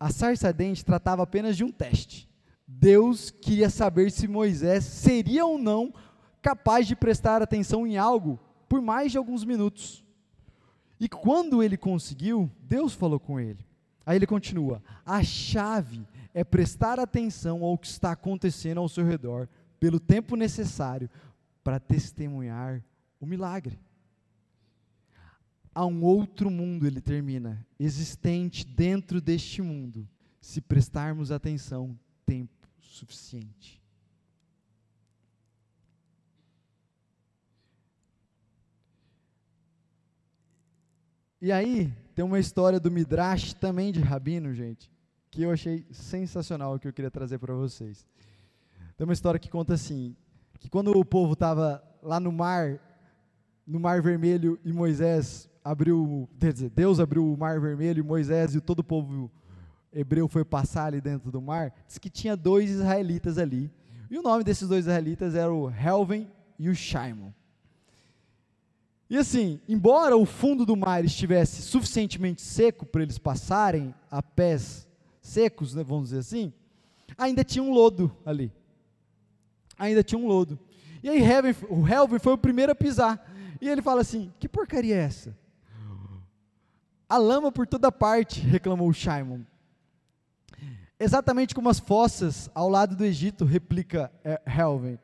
A 0.02 0.10
sarça 0.10 0.48
ardente 0.48 0.84
tratava 0.84 1.22
apenas 1.22 1.56
de 1.56 1.64
um 1.64 1.72
teste. 1.72 2.28
Deus 2.68 3.30
queria 3.30 3.70
saber 3.70 4.10
se 4.10 4.28
Moisés 4.28 4.84
seria 4.84 5.46
ou 5.46 5.60
não 5.60 5.94
capaz 6.42 6.88
de 6.88 6.96
prestar 6.96 7.40
atenção 7.40 7.86
em 7.86 8.00
algo 8.00 8.40
por 8.68 8.82
mais 8.82 9.12
de 9.12 9.20
alguns 9.20 9.46
minutos. 9.46 10.04
E 11.00 11.08
quando 11.08 11.62
ele 11.62 11.78
conseguiu, 11.78 12.50
Deus 12.64 12.96
falou 12.96 13.20
com 13.20 13.40
ele. 13.40 13.64
Aí 14.04 14.18
ele 14.18 14.26
continua: 14.26 14.82
a 15.06 15.22
chave 15.22 16.04
é 16.34 16.44
prestar 16.44 17.00
atenção 17.00 17.64
ao 17.64 17.78
que 17.78 17.86
está 17.86 18.14
acontecendo 18.14 18.80
ao 18.80 18.90
seu 18.90 19.06
redor, 19.06 19.48
pelo 19.80 20.00
tempo 20.00 20.36
necessário 20.36 21.12
para 21.64 21.80
testemunhar 21.80 22.84
o 23.20 23.26
milagre. 23.28 23.80
Há 25.74 25.86
um 25.86 26.04
outro 26.04 26.52
mundo, 26.52 26.86
ele 26.86 27.00
termina, 27.00 27.66
existente 27.80 28.66
dentro 28.66 29.22
deste 29.22 29.62
mundo, 29.62 30.08
se 30.42 30.60
prestarmos 30.60 31.32
atenção 31.32 31.98
tempo 32.26 32.68
suficiente. 32.80 33.82
E 41.42 41.52
aí, 41.52 41.92
tem 42.14 42.24
uma 42.24 42.38
história 42.38 42.80
do 42.80 42.92
Midrash 42.92 43.54
também 43.54 43.92
de 43.92 44.00
Rabino, 44.00 44.54
gente, 44.54 44.92
que 45.32 45.42
eu 45.42 45.52
achei 45.52 45.88
sensacional 45.90 46.78
que 46.78 46.88
eu 46.88 46.94
queria 46.94 47.10
trazer 47.10 47.40
para 47.40 47.54
vocês. 47.54 48.06
Tem 48.96 49.06
uma 49.06 49.14
história 49.14 49.40
que 49.40 49.50
conta 49.50 49.74
assim, 49.74 50.16
que 50.60 50.70
quando 50.70 50.92
o 50.92 51.04
povo 51.04 51.34
estava 51.34 51.84
lá 52.04 52.20
no 52.20 52.32
mar, 52.32 52.80
no 53.66 53.80
mar 53.80 54.02
vermelho 54.02 54.60
e 54.64 54.72
Moisés 54.72 55.50
abriu, 55.64 56.28
dizer, 56.38 56.70
Deus 56.70 57.00
abriu 57.00 57.32
o 57.32 57.38
mar 57.38 57.60
vermelho 57.60 58.00
e 58.00 58.04
Moisés 58.04 58.56
e 58.56 58.62
todo 58.62 58.80
o 58.80 58.84
povo 58.84 59.32
hebreu 59.94 60.28
foi 60.28 60.44
passar 60.46 60.86
ali 60.86 61.02
dentro 61.02 61.32
do 61.32 61.42
mar, 61.42 61.74
diz 61.88 61.98
que 61.98 62.10
tinha 62.10 62.36
dois 62.36 62.70
israelitas 62.70 63.38
ali. 63.38 63.72
E 64.10 64.18
o 64.18 64.22
nome 64.22 64.44
desses 64.44 64.68
dois 64.68 64.86
israelitas 64.86 65.36
era 65.36 65.54
o 65.54 65.70
Helven 65.70 66.30
e 66.58 66.70
o 66.70 66.76
Shaimon. 66.76 67.32
E 69.10 69.18
assim, 69.18 69.60
embora 69.68 70.16
o 70.16 70.26
fundo 70.26 70.66
do 70.66 70.76
mar 70.76 71.04
estivesse 71.04 71.62
suficientemente 71.62 72.42
seco 72.42 72.86
para 72.86 73.04
eles 73.04 73.18
passarem 73.18 73.94
a 74.10 74.24
pés 74.24 74.88
secos, 75.22 75.76
né, 75.76 75.84
vamos 75.84 76.10
dizer 76.10 76.20
assim, 76.20 76.54
ainda 77.18 77.44
tinha 77.44 77.64
um 77.64 77.72
lodo 77.72 78.16
ali. 78.26 78.52
Ainda 79.78 80.04
tinha 80.04 80.20
um 80.20 80.28
lodo. 80.28 80.58
E 81.04 81.10
aí 81.10 81.22
Helven, 81.22 81.56
o 81.70 81.88
Helven 81.88 82.20
foi 82.20 82.34
o 82.34 82.38
primeiro 82.38 82.72
a 82.72 82.76
pisar. 82.76 83.30
E 83.60 83.68
ele 83.68 83.82
fala 83.82 84.02
assim: 84.02 84.32
Que 84.40 84.48
porcaria 84.48 84.96
é 84.96 85.00
essa? 85.00 85.36
A 87.12 87.18
lama 87.18 87.52
por 87.52 87.68
toda 87.68 87.92
parte, 87.92 88.40
reclamou 88.40 88.94
Shimon. 88.94 89.42
Exatamente 90.98 91.54
como 91.54 91.68
as 91.68 91.78
fossas 91.78 92.50
ao 92.56 92.70
lado 92.70 92.96
do 92.96 93.04
Egito, 93.04 93.44
replica 93.44 94.10
é, 94.24 94.42
Helven. 94.48 94.98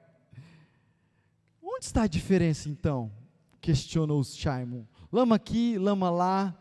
Onde 1.62 1.84
está 1.84 2.04
a 2.04 2.08
diferença 2.08 2.70
então? 2.70 3.12
Questionou 3.60 4.24
Shimon. 4.24 4.86
Lama 5.12 5.36
aqui, 5.36 5.78
lama 5.78 6.10
lá, 6.10 6.58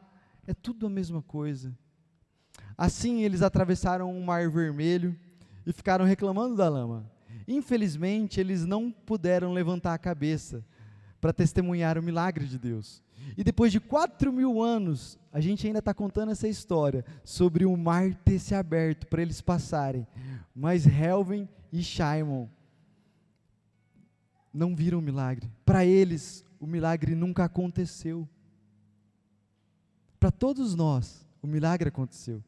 é 0.49 0.53
tudo 0.53 0.89
a 0.89 0.91
mesma 0.91 1.23
coisa. 1.23 1.73
Assim 2.77 3.23
eles 3.23 3.41
atravessaram 3.41 4.11
o 4.11 4.19
um 4.19 4.25
mar 4.25 4.51
vermelho 4.51 5.17
e 5.65 5.73
ficaram 5.73 6.05
reclamando 6.05 6.57
da 6.57 6.69
lama. 6.69 7.09
Infelizmente, 7.47 8.41
eles 8.41 8.67
não 8.67 8.91
puderam 8.91 9.53
levantar 9.53 9.95
a 9.95 9.99
cabeça 9.99 10.67
para 11.21 11.33
testemunhar 11.33 11.97
o 11.97 12.03
milagre 12.03 12.47
de 12.47 12.59
Deus. 12.59 13.06
E 13.37 13.45
depois 13.45 13.73
de 13.73 13.81
quatro 13.81 14.33
mil 14.33 14.63
anos, 14.63 15.19
a 15.33 15.41
gente 15.41 15.67
ainda 15.67 15.81
está 15.81 15.93
contando 15.93 16.33
essa 16.33 16.49
história 16.49 17.05
sobre 17.25 17.65
o 17.65 17.77
mar 17.77 18.15
ter 18.15 18.39
se 18.39 18.55
aberto 18.55 19.07
para 19.07 19.23
eles 19.23 19.41
passarem. 19.41 20.07
Mas 20.55 20.87
Helven 20.87 21.49
e 21.73 21.83
Shimon 21.83 22.49
não 24.53 24.75
viram 24.75 24.99
o 24.99 25.03
milagre. 25.03 25.51
Para 25.65 25.85
eles, 25.85 26.45
o 26.59 26.67
milagre 26.67 27.15
nunca 27.15 27.45
aconteceu. 27.45 28.27
Para 30.19 30.31
todos 30.31 30.75
nós, 30.75 31.27
o 31.43 31.47
milagre 31.47 31.89
aconteceu. 31.89 32.43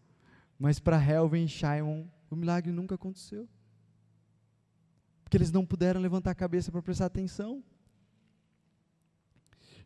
Mas 0.59 0.79
para 0.79 1.03
Helven 1.03 1.45
e 1.45 1.49
Shimon, 1.49 2.07
o 2.31 2.37
milagre 2.37 2.73
nunca 2.73 2.95
aconteceu. 2.95 3.49
Porque 5.23 5.37
eles 5.37 5.53
não 5.53 5.67
puderam 5.67 6.01
levantar 6.01 6.31
a 6.31 6.35
cabeça 6.35 6.73
para 6.73 6.81
prestar 6.81 7.07
atenção. 7.07 7.63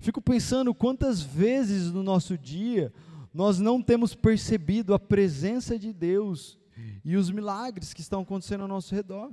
Fico 0.03 0.21
pensando 0.21 0.75
quantas 0.75 1.23
vezes 1.23 1.93
no 1.93 2.03
nosso 2.03 2.37
dia 2.37 2.93
nós 3.33 3.61
não 3.61 3.81
temos 3.81 4.17
percebido 4.17 4.95
a 4.95 4.99
presença 4.99 5.79
de 5.79 5.93
Deus 5.93 6.59
e 7.05 7.17
os 7.17 7.31
milagres 7.31 7.95
que 7.95 8.01
estão 8.01 8.23
acontecendo 8.23 8.63
ao 8.63 8.69
nosso 8.69 8.93
redor. 8.93 9.31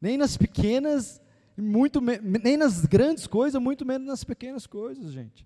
Nem 0.00 0.16
nas 0.16 0.36
pequenas, 0.36 1.20
muito 1.56 2.00
nem 2.00 2.56
nas 2.56 2.86
grandes 2.86 3.26
coisas, 3.26 3.60
muito 3.60 3.84
menos 3.84 4.06
nas 4.06 4.22
pequenas 4.22 4.68
coisas, 4.68 5.10
gente. 5.10 5.44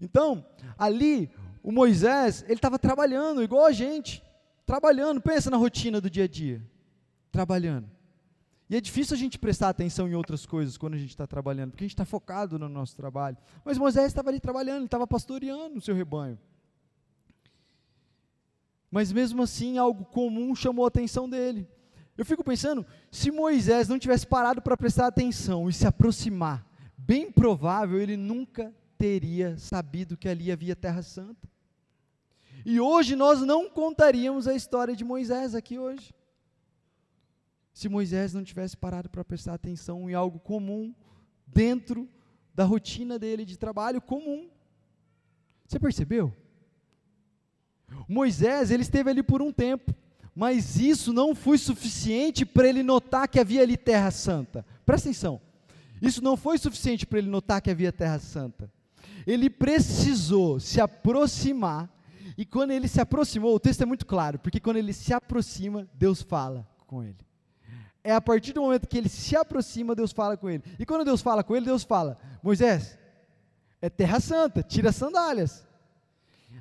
Então, 0.00 0.44
ali, 0.76 1.30
o 1.62 1.70
Moisés, 1.70 2.42
ele 2.48 2.54
estava 2.54 2.80
trabalhando, 2.80 3.44
igual 3.44 3.64
a 3.64 3.72
gente, 3.72 4.24
trabalhando, 4.66 5.20
pensa 5.20 5.50
na 5.50 5.56
rotina 5.56 6.00
do 6.00 6.10
dia 6.10 6.24
a 6.24 6.28
dia, 6.28 6.60
trabalhando. 7.30 7.88
E 8.70 8.76
é 8.76 8.80
difícil 8.80 9.16
a 9.16 9.18
gente 9.18 9.36
prestar 9.36 9.68
atenção 9.68 10.08
em 10.08 10.14
outras 10.14 10.46
coisas 10.46 10.78
quando 10.78 10.94
a 10.94 10.96
gente 10.96 11.10
está 11.10 11.26
trabalhando, 11.26 11.72
porque 11.72 11.82
a 11.82 11.88
gente 11.88 11.94
está 11.94 12.04
focado 12.04 12.56
no 12.56 12.68
nosso 12.68 12.94
trabalho. 12.94 13.36
Mas 13.64 13.76
Moisés 13.76 14.06
estava 14.06 14.30
ali 14.30 14.38
trabalhando, 14.38 14.76
ele 14.76 14.84
estava 14.84 15.08
pastoreando 15.08 15.78
o 15.78 15.80
seu 15.80 15.92
rebanho. 15.92 16.38
Mas 18.88 19.10
mesmo 19.10 19.42
assim, 19.42 19.76
algo 19.76 20.04
comum 20.04 20.54
chamou 20.54 20.84
a 20.84 20.88
atenção 20.88 21.28
dele. 21.28 21.68
Eu 22.16 22.24
fico 22.24 22.44
pensando, 22.44 22.86
se 23.10 23.32
Moisés 23.32 23.88
não 23.88 23.98
tivesse 23.98 24.24
parado 24.24 24.62
para 24.62 24.76
prestar 24.76 25.08
atenção 25.08 25.68
e 25.68 25.72
se 25.72 25.84
aproximar, 25.84 26.64
bem 26.96 27.32
provável 27.32 28.00
ele 28.00 28.16
nunca 28.16 28.72
teria 28.96 29.58
sabido 29.58 30.16
que 30.16 30.28
ali 30.28 30.52
havia 30.52 30.76
Terra 30.76 31.02
Santa. 31.02 31.50
E 32.64 32.78
hoje 32.78 33.16
nós 33.16 33.40
não 33.40 33.68
contaríamos 33.68 34.46
a 34.46 34.54
história 34.54 34.94
de 34.94 35.02
Moisés 35.02 35.56
aqui 35.56 35.76
hoje 35.76 36.14
se 37.80 37.88
Moisés 37.88 38.34
não 38.34 38.44
tivesse 38.44 38.76
parado 38.76 39.08
para 39.08 39.24
prestar 39.24 39.54
atenção 39.54 40.10
em 40.10 40.12
algo 40.12 40.38
comum 40.38 40.94
dentro 41.46 42.06
da 42.54 42.62
rotina 42.62 43.18
dele 43.18 43.42
de 43.42 43.56
trabalho 43.56 44.02
comum. 44.02 44.50
Você 45.66 45.78
percebeu? 45.78 46.30
Moisés, 48.06 48.70
ele 48.70 48.82
esteve 48.82 49.08
ali 49.08 49.22
por 49.22 49.40
um 49.40 49.50
tempo, 49.50 49.94
mas 50.34 50.78
isso 50.78 51.10
não 51.10 51.34
foi 51.34 51.56
suficiente 51.56 52.44
para 52.44 52.68
ele 52.68 52.82
notar 52.82 53.26
que 53.26 53.40
havia 53.40 53.62
ali 53.62 53.78
terra 53.78 54.10
santa. 54.10 54.62
Presta 54.84 55.08
atenção. 55.08 55.40
Isso 56.02 56.22
não 56.22 56.36
foi 56.36 56.58
suficiente 56.58 57.06
para 57.06 57.18
ele 57.18 57.30
notar 57.30 57.62
que 57.62 57.70
havia 57.70 57.90
terra 57.90 58.18
santa. 58.18 58.70
Ele 59.26 59.48
precisou 59.48 60.60
se 60.60 60.82
aproximar, 60.82 61.88
e 62.36 62.44
quando 62.44 62.72
ele 62.72 62.88
se 62.88 63.00
aproximou, 63.00 63.54
o 63.54 63.60
texto 63.60 63.80
é 63.80 63.86
muito 63.86 64.04
claro, 64.04 64.38
porque 64.38 64.60
quando 64.60 64.76
ele 64.76 64.92
se 64.92 65.14
aproxima, 65.14 65.88
Deus 65.94 66.20
fala 66.20 66.68
com 66.86 67.02
ele. 67.02 67.29
É 68.02 68.12
a 68.12 68.20
partir 68.20 68.52
do 68.52 68.62
momento 68.62 68.88
que 68.88 68.96
ele 68.96 69.08
se 69.08 69.36
aproxima, 69.36 69.94
Deus 69.94 70.12
fala 70.12 70.36
com 70.36 70.48
ele. 70.48 70.62
E 70.78 70.86
quando 70.86 71.04
Deus 71.04 71.20
fala 71.20 71.44
com 71.44 71.54
ele, 71.54 71.66
Deus 71.66 71.84
fala: 71.84 72.18
Moisés, 72.42 72.98
é 73.80 73.90
terra 73.90 74.20
santa, 74.20 74.62
tira 74.62 74.90
as 74.90 74.96
sandálias. 74.96 75.66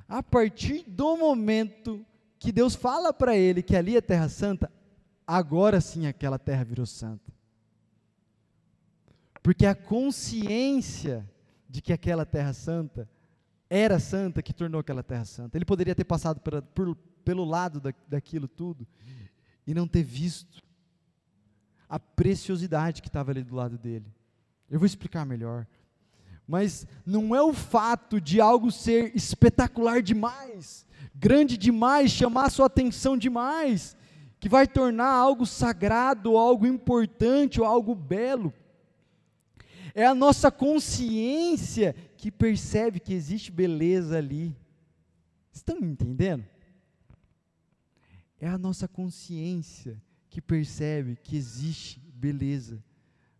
A 0.07 0.21
partir 0.21 0.83
do 0.87 1.15
momento 1.17 2.05
que 2.37 2.51
Deus 2.51 2.75
fala 2.75 3.13
para 3.13 3.35
ele 3.35 3.61
que 3.61 3.75
ali 3.75 3.95
é 3.95 4.01
terra 4.01 4.29
santa, 4.29 4.71
agora 5.25 5.79
sim 5.79 6.07
aquela 6.07 6.39
terra 6.39 6.63
virou 6.63 6.85
santa. 6.85 7.31
Porque 9.41 9.65
a 9.65 9.75
consciência 9.75 11.29
de 11.67 11.81
que 11.81 11.93
aquela 11.93 12.25
terra 12.25 12.53
santa 12.53 13.07
era 13.69 13.99
santa 13.99 14.41
que 14.41 14.53
tornou 14.53 14.81
aquela 14.81 15.03
terra 15.03 15.25
santa. 15.25 15.57
Ele 15.57 15.65
poderia 15.65 15.93
ter 15.93 16.03
passado 16.03 16.39
por, 16.41 16.61
por, 16.61 16.95
pelo 17.23 17.45
lado 17.45 17.79
da, 17.79 17.93
daquilo 18.07 18.47
tudo 18.47 18.87
e 19.67 19.73
não 19.73 19.87
ter 19.87 20.03
visto 20.03 20.63
a 21.89 21.99
preciosidade 21.99 23.01
que 23.01 23.07
estava 23.07 23.31
ali 23.31 23.43
do 23.43 23.55
lado 23.55 23.77
dele. 23.77 24.05
Eu 24.69 24.77
vou 24.77 24.85
explicar 24.85 25.25
melhor. 25.25 25.65
Mas 26.47 26.87
não 27.05 27.35
é 27.35 27.41
o 27.41 27.53
fato 27.53 28.21
de 28.21 28.39
algo 28.39 28.71
ser 28.71 29.15
espetacular 29.15 30.01
demais, 30.01 30.85
grande 31.15 31.57
demais, 31.57 32.11
chamar 32.11 32.45
a 32.45 32.49
sua 32.49 32.67
atenção 32.67 33.17
demais, 33.17 33.97
que 34.39 34.47
vai 34.47 34.67
tornar 34.67 35.11
algo 35.11 35.45
sagrado, 35.45 36.37
algo 36.37 36.65
importante 36.65 37.59
ou 37.59 37.65
algo 37.65 37.95
belo. 37.95 38.53
É 39.93 40.05
a 40.05 40.15
nossa 40.15 40.51
consciência 40.51 41.95
que 42.15 42.31
percebe 42.31 42.99
que 42.99 43.13
existe 43.13 43.51
beleza 43.51 44.17
ali. 44.17 44.55
Estão 45.51 45.79
me 45.79 45.87
entendendo? 45.87 46.45
É 48.39 48.47
a 48.47 48.57
nossa 48.57 48.87
consciência 48.87 50.01
que 50.29 50.41
percebe 50.41 51.17
que 51.23 51.35
existe 51.35 51.99
beleza 52.13 52.83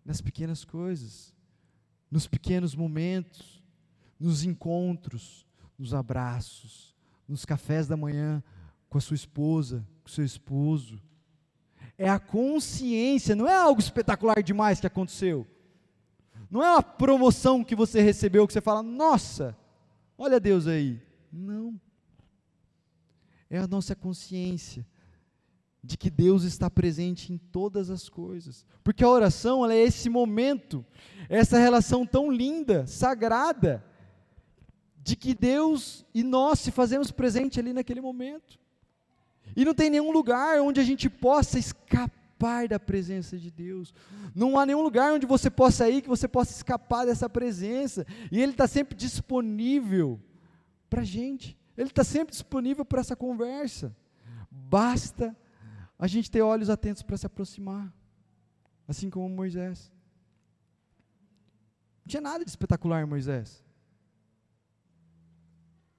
nas 0.04 0.22
pequenas 0.22 0.66
coisas, 0.66 1.34
nos 2.10 2.28
pequenos 2.28 2.74
momentos, 2.74 3.64
nos 4.20 4.44
encontros, 4.44 5.46
nos 5.78 5.94
abraços, 5.94 6.96
nos 7.28 7.46
cafés 7.46 7.88
da 7.88 7.96
manhã 7.96 8.44
com 8.90 8.98
a 8.98 9.02
sua 9.02 9.16
esposa, 9.16 9.88
com 10.02 10.10
o 10.10 10.12
seu 10.12 10.26
esposo. 10.26 11.00
É 11.98 12.10
a 12.10 12.20
consciência, 12.20 13.36
não 13.36 13.48
é 13.48 13.56
algo 13.56 13.80
espetacular 13.80 14.42
demais 14.42 14.80
que 14.80 14.88
aconteceu. 14.88 15.46
Não 16.50 16.64
é 16.64 16.72
uma 16.72 16.82
promoção 16.82 17.64
que 17.64 17.76
você 17.76 18.02
recebeu 18.02 18.48
que 18.48 18.54
você 18.54 18.62
fala, 18.62 18.82
nossa, 18.82 19.56
olha 20.18 20.40
Deus 20.40 20.66
aí. 20.66 21.00
Não. 21.32 21.80
É 23.48 23.60
a 23.60 23.68
nossa 23.68 23.96
consciência 23.96 24.86
de 25.84 25.98
que 25.98 26.10
Deus 26.10 26.44
está 26.44 26.70
presente 26.70 27.32
em 27.32 27.38
todas 27.38 27.90
as 27.90 28.10
coisas. 28.10 28.66
Porque 28.84 29.04
a 29.04 29.10
oração 29.10 29.70
é 29.70 29.78
esse 29.78 30.10
momento, 30.10 30.86
essa 31.30 31.58
relação 31.58 32.06
tão 32.06 32.32
linda, 32.32 32.86
sagrada, 32.86 33.84
de 35.02 35.16
que 35.16 35.34
Deus 35.34 36.06
e 36.14 36.22
nós 36.24 36.60
se 36.60 36.72
fazemos 36.72 37.12
presente 37.12 37.60
ali 37.60 37.74
naquele 37.74 38.02
momento. 38.02 38.60
E 39.56 39.66
não 39.66 39.74
tem 39.74 39.90
nenhum 39.90 40.12
lugar 40.12 40.60
onde 40.62 40.80
a 40.80 40.84
gente 40.84 41.10
possa 41.10 41.58
escapar 41.58 42.68
da 42.68 42.80
presença 42.80 43.38
de 43.38 43.50
Deus. 43.50 43.94
Não 44.36 44.60
há 44.60 44.66
nenhum 44.66 44.82
lugar 44.82 45.14
onde 45.14 45.26
você 45.26 45.50
possa 45.50 45.90
ir 45.90 46.02
que 46.02 46.10
você 46.10 46.28
possa 46.28 46.52
escapar 46.52 47.06
dessa 47.06 47.30
presença. 47.30 48.06
E 48.32 48.42
Ele 48.42 48.52
está 48.52 48.68
sempre 48.68 48.96
disponível 48.96 50.20
para 50.90 51.02
a 51.02 51.06
gente. 51.06 51.58
Ele 51.78 51.90
está 51.90 52.04
sempre 52.04 52.32
disponível 52.32 52.86
para 52.86 53.00
essa 53.00 53.16
conversa. 53.16 53.96
Basta 54.52 55.36
a 56.00 56.08
gente 56.08 56.32
ter 56.32 56.42
olhos 56.42 56.70
atentos 56.70 57.04
para 57.04 57.18
se 57.18 57.26
aproximar, 57.26 57.94
assim 58.88 59.10
como 59.10 59.28
Moisés. 59.28 59.92
Não 62.06 62.10
tinha 62.10 62.22
nada 62.22 62.46
de 62.46 62.50
espetacular 62.50 63.04
em 63.04 63.06
Moisés. 63.06 63.64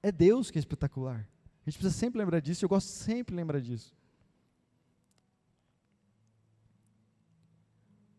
É 0.01 0.11
Deus 0.11 0.49
que 0.49 0.57
é 0.57 0.59
espetacular. 0.59 1.29
A 1.63 1.69
gente 1.69 1.77
precisa 1.77 1.91
sempre 1.91 2.19
lembrar 2.19 2.39
disso, 2.39 2.65
eu 2.65 2.69
gosto 2.69 2.87
sempre 2.87 3.33
de 3.33 3.37
lembrar 3.37 3.61
disso. 3.61 3.95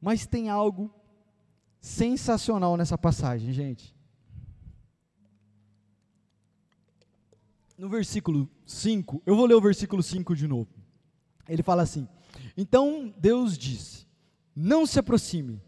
Mas 0.00 0.24
tem 0.24 0.48
algo 0.48 0.94
sensacional 1.80 2.76
nessa 2.76 2.96
passagem, 2.96 3.52
gente. 3.52 3.92
No 7.76 7.88
versículo 7.88 8.48
5, 8.64 9.22
eu 9.26 9.34
vou 9.34 9.46
ler 9.46 9.54
o 9.54 9.60
versículo 9.60 10.00
5 10.00 10.36
de 10.36 10.46
novo. 10.46 10.81
Ele 11.48 11.62
fala 11.62 11.83
assim: 11.83 12.09
Então 12.57 13.12
Deus 13.18 13.59
disse: 13.59 14.07
Não 14.55 14.87
se 14.87 14.98
aproxime, 14.98 15.61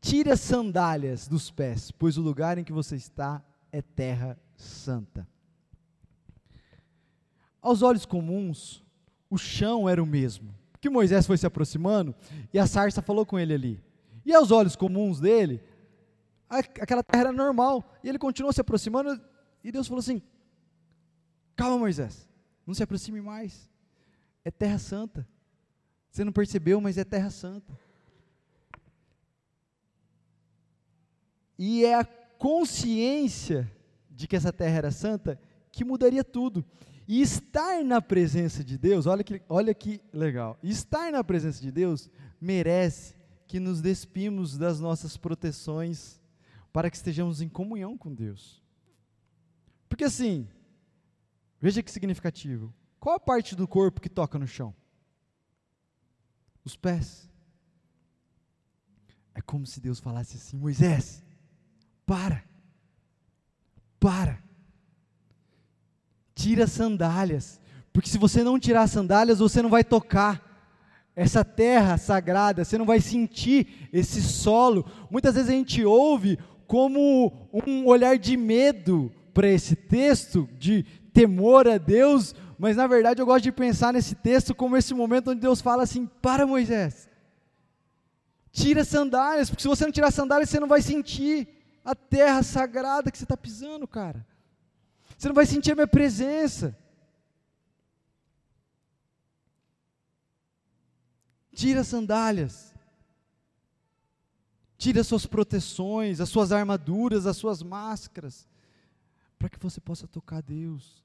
tire 0.00 0.30
as 0.30 0.40
sandálias 0.40 1.26
dos 1.28 1.50
pés, 1.50 1.90
pois 1.90 2.16
o 2.18 2.22
lugar 2.22 2.58
em 2.58 2.64
que 2.64 2.72
você 2.72 2.96
está 2.96 3.42
é 3.72 3.80
terra 3.82 4.38
santa. 4.56 5.26
Aos 7.60 7.82
olhos 7.82 8.04
comuns, 8.04 8.84
o 9.30 9.38
chão 9.38 9.88
era 9.88 10.02
o 10.02 10.06
mesmo. 10.06 10.54
Que 10.80 10.90
Moisés 10.90 11.26
foi 11.26 11.38
se 11.38 11.46
aproximando 11.46 12.14
e 12.52 12.58
a 12.58 12.66
sarça 12.66 13.00
falou 13.00 13.24
com 13.24 13.38
ele 13.38 13.54
ali. 13.54 13.84
E 14.24 14.34
aos 14.34 14.50
olhos 14.50 14.76
comuns 14.76 15.18
dele, 15.18 15.62
aquela 16.48 17.02
terra 17.02 17.22
era 17.22 17.32
normal. 17.32 17.82
E 18.02 18.08
ele 18.08 18.18
continuou 18.18 18.52
se 18.52 18.60
aproximando 18.60 19.18
e 19.62 19.72
Deus 19.72 19.88
falou 19.88 20.00
assim: 20.00 20.20
Calma, 21.56 21.78
Moisés, 21.78 22.28
não 22.66 22.74
se 22.74 22.82
aproxime 22.82 23.22
mais 23.22 23.72
é 24.44 24.50
terra 24.50 24.78
santa. 24.78 25.26
Você 26.10 26.22
não 26.22 26.32
percebeu, 26.32 26.80
mas 26.80 26.98
é 26.98 27.04
terra 27.04 27.30
santa. 27.30 27.76
E 31.58 31.84
é 31.84 31.94
a 31.94 32.04
consciência 32.04 33.70
de 34.10 34.28
que 34.28 34.36
essa 34.36 34.52
terra 34.52 34.76
era 34.76 34.90
santa 34.90 35.40
que 35.72 35.84
mudaria 35.84 36.22
tudo. 36.22 36.64
E 37.06 37.20
estar 37.20 37.84
na 37.84 38.00
presença 38.00 38.64
de 38.64 38.78
Deus, 38.78 39.06
olha 39.06 39.22
que, 39.22 39.42
olha 39.48 39.74
que 39.74 40.00
legal. 40.12 40.58
Estar 40.62 41.12
na 41.12 41.22
presença 41.22 41.60
de 41.60 41.70
Deus 41.70 42.08
merece 42.40 43.14
que 43.46 43.60
nos 43.60 43.80
despimos 43.80 44.56
das 44.56 44.80
nossas 44.80 45.16
proteções 45.16 46.20
para 46.72 46.90
que 46.90 46.96
estejamos 46.96 47.40
em 47.40 47.48
comunhão 47.48 47.96
com 47.96 48.12
Deus. 48.12 48.62
Porque 49.88 50.04
assim, 50.04 50.48
veja 51.60 51.82
que 51.82 51.90
significativo. 51.90 52.72
Qual 53.04 53.16
a 53.16 53.20
parte 53.20 53.54
do 53.54 53.68
corpo 53.68 54.00
que 54.00 54.08
toca 54.08 54.38
no 54.38 54.46
chão? 54.46 54.74
Os 56.64 56.74
pés. 56.74 57.28
É 59.34 59.42
como 59.42 59.66
se 59.66 59.78
Deus 59.78 60.00
falasse 60.00 60.38
assim: 60.38 60.56
Moisés, 60.56 61.22
para, 62.06 62.42
para. 64.00 64.42
Tira 66.34 66.64
as 66.64 66.72
sandálias, 66.72 67.60
porque 67.92 68.08
se 68.08 68.16
você 68.16 68.42
não 68.42 68.58
tirar 68.58 68.84
as 68.84 68.92
sandálias, 68.92 69.38
você 69.38 69.60
não 69.60 69.68
vai 69.68 69.84
tocar 69.84 70.42
essa 71.14 71.44
terra 71.44 71.98
sagrada, 71.98 72.64
você 72.64 72.78
não 72.78 72.86
vai 72.86 73.02
sentir 73.02 73.86
esse 73.92 74.22
solo. 74.22 74.90
Muitas 75.10 75.34
vezes 75.34 75.50
a 75.50 75.52
gente 75.52 75.84
ouve 75.84 76.38
como 76.66 77.50
um 77.66 77.86
olhar 77.86 78.16
de 78.16 78.34
medo 78.34 79.12
para 79.34 79.50
esse 79.50 79.76
texto, 79.76 80.48
de 80.58 80.84
temor 81.12 81.68
a 81.68 81.76
Deus, 81.76 82.34
mas 82.58 82.76
na 82.76 82.86
verdade 82.86 83.20
eu 83.20 83.26
gosto 83.26 83.44
de 83.44 83.52
pensar 83.52 83.92
nesse 83.92 84.14
texto 84.14 84.54
como 84.54 84.76
esse 84.76 84.94
momento 84.94 85.30
onde 85.30 85.40
Deus 85.40 85.60
fala 85.60 85.82
assim: 85.82 86.06
para 86.06 86.46
Moisés, 86.46 87.08
tira 88.52 88.82
as 88.82 88.88
sandálias, 88.88 89.50
porque 89.50 89.62
se 89.62 89.68
você 89.68 89.84
não 89.84 89.92
tirar 89.92 90.08
as 90.08 90.14
sandálias, 90.14 90.50
você 90.50 90.60
não 90.60 90.68
vai 90.68 90.82
sentir 90.82 91.48
a 91.84 91.94
terra 91.94 92.42
sagrada 92.42 93.10
que 93.10 93.18
você 93.18 93.24
está 93.24 93.36
pisando, 93.36 93.86
cara. 93.86 94.26
Você 95.18 95.28
não 95.28 95.34
vai 95.34 95.46
sentir 95.46 95.72
a 95.72 95.74
minha 95.74 95.86
presença. 95.86 96.76
Tira 101.54 101.80
as 101.80 101.88
sandálias. 101.88 102.74
Tira 104.76 105.00
as 105.00 105.06
suas 105.06 105.26
proteções, 105.26 106.20
as 106.20 106.28
suas 106.28 106.52
armaduras, 106.52 107.26
as 107.26 107.36
suas 107.36 107.62
máscaras, 107.62 108.48
para 109.38 109.48
que 109.48 109.58
você 109.58 109.80
possa 109.80 110.06
tocar 110.06 110.42
Deus, 110.42 111.03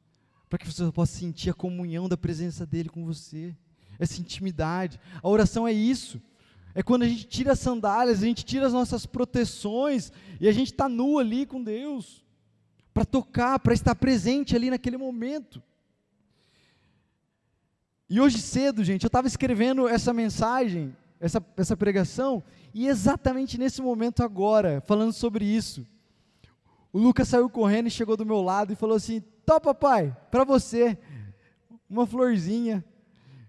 para 0.50 0.58
que 0.58 0.66
você 0.66 0.92
possa 0.92 1.18
sentir 1.18 1.52
a 1.52 1.54
comunhão 1.54 2.10
da 2.10 2.18
presença 2.18 2.66
dEle 2.66 2.90
com 2.90 3.06
você, 3.06 3.56
essa 4.00 4.20
intimidade. 4.20 5.00
A 5.22 5.30
oração 5.30 5.68
é 5.68 5.72
isso. 5.72 6.20
É 6.74 6.82
quando 6.82 7.04
a 7.04 7.08
gente 7.08 7.28
tira 7.28 7.54
as 7.54 7.60
sandálias, 7.60 8.24
a 8.24 8.26
gente 8.26 8.44
tira 8.44 8.66
as 8.66 8.74
nossas 8.74 9.06
proteções 9.06 10.12
e 10.40 10.48
a 10.48 10.52
gente 10.52 10.72
está 10.72 10.90
nu 10.90 11.20
ali 11.20 11.46
com 11.46 11.64
Deus, 11.64 12.26
para 12.94 13.06
tocar, 13.06 13.60
para 13.60 13.74
estar 13.74 13.94
presente 13.96 14.56
ali 14.56 14.70
naquele 14.70 14.98
momento. 14.98 15.62
E 18.10 18.20
hoje 18.20 18.40
cedo, 18.40 18.84
gente, 18.84 19.04
eu 19.04 19.08
estava 19.08 19.28
escrevendo 19.28 19.88
essa 19.88 20.12
mensagem, 20.12 20.96
essa, 21.20 21.46
essa 21.56 21.78
pregação, 21.78 22.44
e 22.74 22.88
exatamente 22.88 23.58
nesse 23.58 23.82
momento 23.84 24.24
agora, 24.24 24.82
falando 24.82 25.14
sobre 25.14 25.46
isso, 25.46 25.86
o 26.92 26.98
Lucas 26.98 27.28
saiu 27.28 27.48
correndo 27.50 27.88
e 27.88 27.92
chegou 27.92 28.18
do 28.18 28.26
meu 28.26 28.42
lado 28.42 28.74
e 28.74 28.76
falou 28.76 28.96
assim: 28.96 29.24
Tó, 29.50 29.60
papai, 29.60 30.16
para 30.30 30.44
você, 30.44 30.96
uma 31.90 32.06
florzinha. 32.06 32.86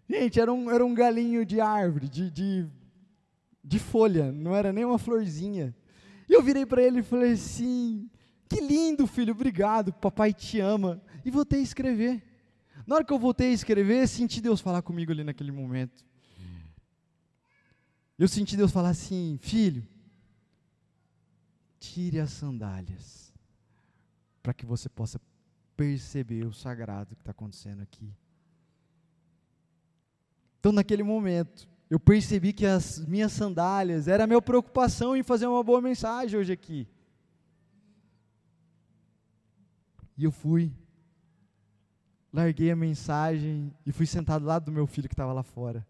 Gente, 0.09 0.41
era 0.41 0.51
um, 0.51 0.71
era 0.71 0.83
um 0.83 0.95
galinho 0.95 1.45
de 1.45 1.61
árvore, 1.61 2.09
de, 2.09 2.31
de, 2.31 2.67
de 3.63 3.79
folha, 3.79 4.33
não 4.33 4.57
era 4.57 4.73
nem 4.73 4.83
uma 4.83 4.99
florzinha. 4.99 5.77
E 6.27 6.33
eu 6.33 6.43
virei 6.43 6.65
para 6.65 6.83
ele 6.83 7.01
e 7.01 7.03
falei 7.03 7.33
assim: 7.33 8.09
Que 8.49 8.63
lindo, 8.63 9.07
filho, 9.07 9.35
obrigado, 9.35 9.93
papai 9.93 10.33
te 10.33 10.59
ama. 10.59 11.03
E 11.23 11.31
voltei 11.31 11.61
a 11.61 11.65
escrever. 11.65 12.23
Na 12.87 12.95
hora 12.95 13.05
que 13.05 13.13
eu 13.13 13.19
voltei 13.19 13.51
a 13.51 13.53
escrever, 13.53 14.09
senti 14.09 14.41
Deus 14.41 14.59
falar 14.59 14.81
comigo 14.81 15.13
ali 15.13 15.23
naquele 15.23 15.53
momento. 15.53 16.03
Eu 18.19 18.27
senti 18.27 18.57
Deus 18.57 18.73
falar 18.73 18.89
assim: 18.89 19.37
Filho, 19.39 19.87
tire 21.79 22.21
as 22.21 22.31
sandálias, 22.31 23.35
para 24.43 24.55
que 24.55 24.65
você 24.65 24.89
possa 24.89 25.21
perceber 25.81 26.45
o 26.45 26.53
sagrado 26.53 27.17
que 27.17 27.23
está 27.23 27.31
acontecendo 27.31 27.81
aqui. 27.81 28.13
Então, 30.59 30.73
naquele 30.73 31.03
momento, 31.03 31.67
eu 31.89 31.99
percebi 31.99 32.53
que 32.53 32.67
as 32.67 33.03
minhas 33.07 33.33
sandálias 33.33 34.07
era 34.07 34.25
a 34.25 34.27
minha 34.27 34.43
preocupação 34.43 35.17
em 35.17 35.23
fazer 35.23 35.47
uma 35.47 35.65
boa 35.65 35.81
mensagem 35.81 36.39
hoje 36.39 36.53
aqui. 36.53 36.87
E 40.19 40.25
eu 40.25 40.31
fui 40.31 40.71
larguei 42.31 42.71
a 42.71 42.77
mensagem 42.77 43.75
e 43.87 43.91
fui 43.91 44.05
sentado 44.05 44.45
lá 44.45 44.59
do 44.59 44.71
meu 44.71 44.87
filho 44.87 45.09
que 45.09 45.15
estava 45.15 45.33
lá 45.33 45.43
fora. 45.43 45.87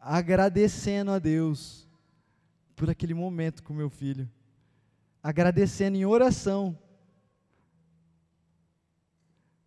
Agradecendo 0.00 1.12
a 1.12 1.20
Deus 1.20 1.88
por 2.74 2.90
aquele 2.90 3.14
momento 3.14 3.62
com 3.62 3.72
meu 3.72 3.88
filho. 3.88 4.28
Agradecendo 5.22 5.96
em 5.96 6.04
oração. 6.04 6.76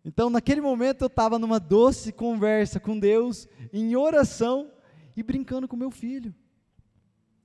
Então, 0.04 0.28
naquele 0.28 0.60
momento, 0.60 1.02
eu 1.02 1.06
estava 1.06 1.38
numa 1.38 1.60
doce 1.60 2.12
conversa 2.12 2.80
com 2.80 2.98
Deus, 2.98 3.46
em 3.72 3.94
oração 3.94 4.70
e 5.16 5.22
brincando 5.22 5.68
com 5.68 5.76
meu 5.76 5.90
filho. 5.90 6.34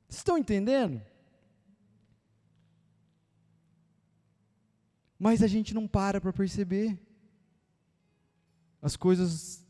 Estão 0.10 0.38
entendendo? 0.38 1.02
Mas 5.20 5.44
a 5.44 5.48
gente 5.48 5.74
não 5.74 5.88
para 5.88 6.22
para 6.22 6.34
perceber 6.34 6.98
as 8.82 8.96
coisas 8.96 9.66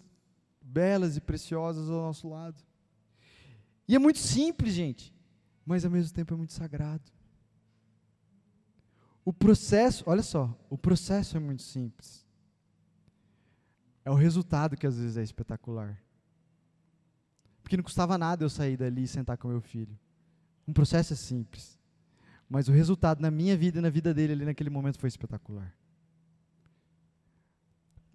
belas 0.62 1.17
e 1.17 1.21
preciosas 1.21 1.89
ao 1.89 2.02
nosso 2.02 2.30
lado. 2.30 2.62
E 3.88 3.95
é 3.95 4.00
muito 4.00 4.19
simples, 4.19 4.73
gente, 4.73 5.13
mas 5.65 5.86
ao 5.86 5.91
mesmo 5.91 6.13
tempo 6.13 6.34
é 6.34 6.38
muito 6.38 6.54
sagrado. 6.54 7.10
O 9.23 9.34
processo, 9.34 10.04
olha 10.06 10.21
só, 10.21 10.58
o 10.69 10.78
processo 10.78 11.36
é 11.38 11.39
muito 11.39 11.63
simples. 11.63 12.27
É 14.08 14.10
o 14.10 14.13
resultado 14.13 14.78
que 14.78 14.88
às 14.88 14.98
vezes 14.98 15.17
é 15.17 15.22
espetacular. 15.22 16.02
Porque 17.62 17.76
não 17.76 17.84
custava 17.84 18.17
nada 18.17 18.46
eu 18.46 18.50
sair 18.50 18.78
dali 18.78 19.04
e 19.04 19.08
sentar 19.08 19.38
com 19.38 19.50
meu 19.50 19.60
filho. 19.60 20.00
Um 20.65 20.72
processo 20.72 21.12
é 21.12 21.15
simples. 21.17 21.78
Mas 22.50 22.70
o 22.70 22.72
resultado 22.72 23.20
na 23.20 23.30
minha 23.30 23.58
vida 23.58 23.80
e 23.80 23.82
na 23.82 23.89
vida 23.89 24.13
dele 24.13 24.32
ali 24.32 24.46
naquele 24.46 24.70
momento 24.70 24.98
foi 24.98 25.10
espetacular. 25.10 25.76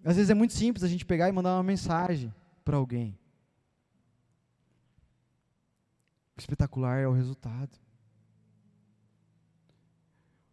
Às 0.03 0.15
vezes 0.15 0.31
é 0.31 0.33
muito 0.33 0.53
simples 0.53 0.83
a 0.83 0.87
gente 0.87 1.05
pegar 1.05 1.29
e 1.29 1.31
mandar 1.31 1.53
uma 1.53 1.61
mensagem 1.61 2.33
para 2.65 2.75
alguém. 2.75 3.15
O 6.35 6.39
espetacular 6.39 6.97
é 6.97 7.07
o 7.07 7.13
resultado. 7.13 7.77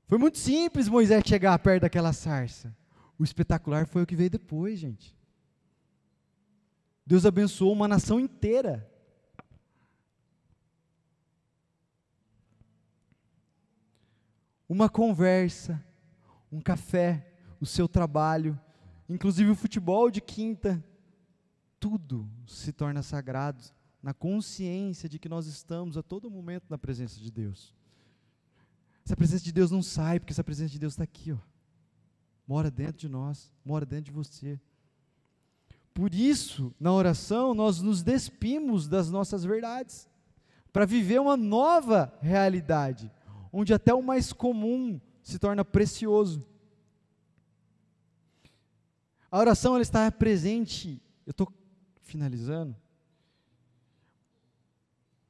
Foi 0.06 0.18
muito 0.18 0.36
simples 0.36 0.86
Moisés 0.86 1.24
chegar 1.26 1.58
perto 1.60 1.80
daquela 1.80 2.12
sarça. 2.12 2.76
O 3.18 3.24
espetacular 3.24 3.86
foi 3.86 4.02
o 4.02 4.06
que 4.06 4.14
veio 4.14 4.28
depois, 4.28 4.78
gente. 4.78 5.18
Deus 7.10 7.26
abençoou 7.26 7.72
uma 7.72 7.88
nação 7.88 8.20
inteira. 8.20 8.88
uma 14.68 14.88
conversa, 14.88 15.84
um 16.52 16.60
café, 16.60 17.34
o 17.60 17.66
seu 17.66 17.88
trabalho, 17.88 18.56
inclusive 19.08 19.50
o 19.50 19.56
futebol 19.56 20.08
de 20.12 20.20
quinta, 20.20 20.80
tudo 21.80 22.30
se 22.46 22.72
torna 22.72 23.02
sagrado 23.02 23.64
na 24.00 24.14
consciência 24.14 25.08
de 25.08 25.18
que 25.18 25.28
nós 25.28 25.48
estamos 25.48 25.96
a 25.96 26.04
todo 26.04 26.30
momento 26.30 26.66
na 26.70 26.78
presença 26.78 27.18
de 27.18 27.32
Deus. 27.32 27.74
Essa 29.04 29.16
presença 29.16 29.42
de 29.42 29.50
Deus 29.50 29.72
não 29.72 29.82
sai, 29.82 30.20
porque 30.20 30.32
essa 30.32 30.44
presença 30.44 30.70
de 30.70 30.78
Deus 30.78 30.92
está 30.92 31.02
aqui, 31.02 31.32
ó. 31.32 31.38
Mora 32.46 32.70
dentro 32.70 32.98
de 32.98 33.08
nós, 33.08 33.52
mora 33.64 33.84
dentro 33.84 34.04
de 34.04 34.12
você. 34.12 34.60
Por 35.92 36.14
isso, 36.14 36.74
na 36.78 36.92
oração, 36.92 37.52
nós 37.54 37.80
nos 37.80 38.02
despimos 38.02 38.88
das 38.88 39.10
nossas 39.10 39.44
verdades, 39.44 40.08
para 40.72 40.86
viver 40.86 41.20
uma 41.20 41.36
nova 41.36 42.16
realidade, 42.20 43.10
onde 43.52 43.74
até 43.74 43.92
o 43.92 44.02
mais 44.02 44.32
comum 44.32 45.00
se 45.22 45.38
torna 45.38 45.64
precioso. 45.64 46.46
A 49.30 49.38
oração 49.38 49.74
ela 49.74 49.82
está 49.82 50.10
presente. 50.10 51.00
Eu 51.24 51.30
estou 51.30 51.52
finalizando. 52.02 52.76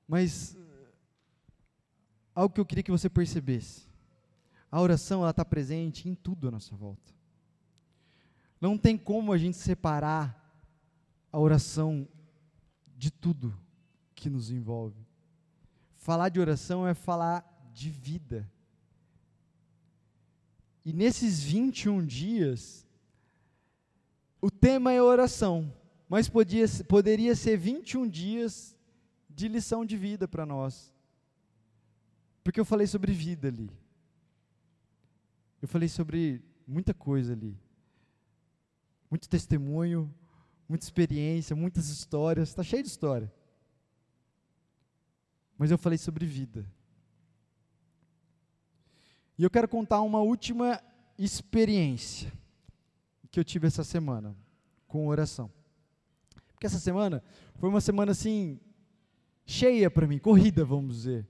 Mas 0.09 0.57
algo 2.35 2.55
que 2.55 2.61
eu 2.61 2.67
queria 2.67 2.83
que 2.83 2.91
você 2.91 3.11
percebesse. 3.11 3.89
A 4.73 4.81
oração 4.81 5.21
ela 5.21 5.31
está 5.31 5.45
presente 5.45 6.09
em 6.09 6.15
tudo 6.15 6.49
à 6.49 6.51
nossa 6.51 6.75
volta. 6.75 7.13
Não 8.61 8.79
tem 8.79 8.97
como 8.97 9.33
a 9.33 9.39
gente 9.39 9.57
separar 9.57 10.40
a 11.33 11.39
oração 11.39 12.09
de 12.97 13.11
tudo 13.11 13.57
que 14.15 14.29
nos 14.29 14.51
envolve. 14.51 15.07
Falar 15.97 16.29
de 16.29 16.41
oração 16.41 16.87
é 16.87 16.95
falar 16.95 17.71
de 17.73 17.91
vida. 17.91 18.51
E 20.85 20.93
nesses 20.93 21.43
21 21.43 22.05
dias, 22.05 22.87
o 24.41 24.51
tema 24.51 24.93
é 24.93 25.03
oração, 25.03 25.73
mas 26.09 26.29
podia, 26.29 26.67
poderia 26.89 27.37
ser 27.37 27.57
21 27.57 28.09
dias 28.09 28.77
de 29.29 29.47
lição 29.49 29.85
de 29.85 29.97
vida 29.97 30.27
para 30.27 30.47
nós. 30.47 30.93
Porque 32.43 32.59
eu 32.59 32.65
falei 32.65 32.87
sobre 32.87 33.13
vida 33.13 33.49
ali. 33.49 33.71
Eu 35.61 35.69
falei 35.69 35.89
sobre 35.89 36.43
muita 36.67 36.95
coisa 36.95 37.35
ali. 37.35 37.57
Muito 39.11 39.29
testemunho, 39.29 40.13
muita 40.71 40.85
experiência, 40.85 41.57
muitas 41.57 41.89
histórias. 41.89 42.49
Está 42.49 42.63
cheio 42.63 42.85
de 42.85 42.89
história. 42.89 43.31
Mas 45.59 45.73
eu 45.73 45.77
falei 45.77 45.99
sobre 45.99 46.25
vida. 46.25 46.65
E 49.37 49.43
eu 49.43 49.51
quero 49.51 49.67
contar 49.67 50.01
uma 50.03 50.21
última 50.21 50.81
experiência. 51.19 52.33
que 53.33 53.39
eu 53.39 53.45
tive 53.45 53.67
essa 53.67 53.85
semana 53.85 54.37
com 54.89 55.07
oração. 55.07 55.51
Porque 56.53 56.67
essa 56.67 56.79
semana 56.79 57.23
foi 57.57 57.69
uma 57.69 57.81
semana 57.81 58.13
assim 58.13 58.61
cheia 59.47 59.91
para 59.91 60.07
mim, 60.07 60.19
corrida, 60.19 60.65
vamos 60.65 60.97
dizer. 60.97 61.29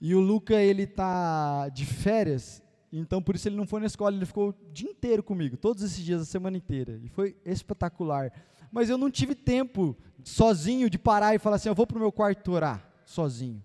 E 0.00 0.14
o 0.14 0.20
Luca, 0.20 0.54
ele 0.60 0.86
tá 0.86 1.68
de 1.68 1.84
férias, 1.84 2.62
então 2.98 3.22
por 3.22 3.34
isso 3.34 3.48
ele 3.48 3.56
não 3.56 3.66
foi 3.66 3.80
na 3.80 3.86
escola, 3.86 4.14
ele 4.16 4.26
ficou 4.26 4.50
o 4.50 4.72
dia 4.72 4.90
inteiro 4.90 5.22
comigo, 5.22 5.56
todos 5.56 5.82
esses 5.82 6.04
dias, 6.04 6.22
a 6.22 6.24
semana 6.24 6.56
inteira. 6.56 7.00
E 7.02 7.08
foi 7.08 7.36
espetacular. 7.44 8.32
Mas 8.72 8.88
eu 8.88 8.98
não 8.98 9.10
tive 9.10 9.34
tempo 9.34 9.96
sozinho 10.24 10.90
de 10.90 10.98
parar 10.98 11.34
e 11.34 11.38
falar 11.38 11.56
assim, 11.56 11.68
eu 11.68 11.74
vou 11.74 11.86
para 11.86 11.96
o 11.96 12.00
meu 12.00 12.12
quarto 12.12 12.52
orar, 12.52 12.84
sozinho. 13.04 13.62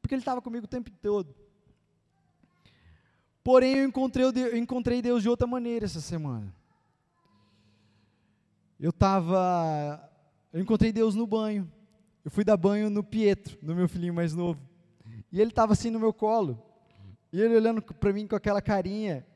Porque 0.00 0.14
ele 0.14 0.22
estava 0.22 0.42
comigo 0.42 0.64
o 0.66 0.68
tempo 0.68 0.90
todo. 1.02 1.34
Porém, 3.42 3.76
eu 3.76 3.84
encontrei, 3.86 4.24
eu 4.24 4.56
encontrei 4.56 5.02
Deus 5.02 5.22
de 5.22 5.28
outra 5.28 5.46
maneira 5.46 5.84
essa 5.84 6.00
semana. 6.00 6.54
Eu 8.80 8.90
estava. 8.90 10.10
Eu 10.52 10.60
encontrei 10.60 10.92
Deus 10.92 11.14
no 11.14 11.26
banho. 11.26 11.70
Eu 12.24 12.30
fui 12.30 12.42
dar 12.42 12.56
banho 12.56 12.88
no 12.88 13.04
Pietro, 13.04 13.58
no 13.62 13.74
meu 13.74 13.86
filhinho 13.88 14.14
mais 14.14 14.34
novo. 14.34 14.60
E 15.30 15.40
ele 15.40 15.50
estava 15.50 15.74
assim 15.74 15.90
no 15.90 16.00
meu 16.00 16.12
colo. 16.12 16.62
E 17.34 17.40
ele 17.40 17.56
olhando 17.56 17.82
para 17.82 18.12
mim 18.12 18.28
com 18.28 18.36
aquela 18.36 18.62
carinha 18.62 19.26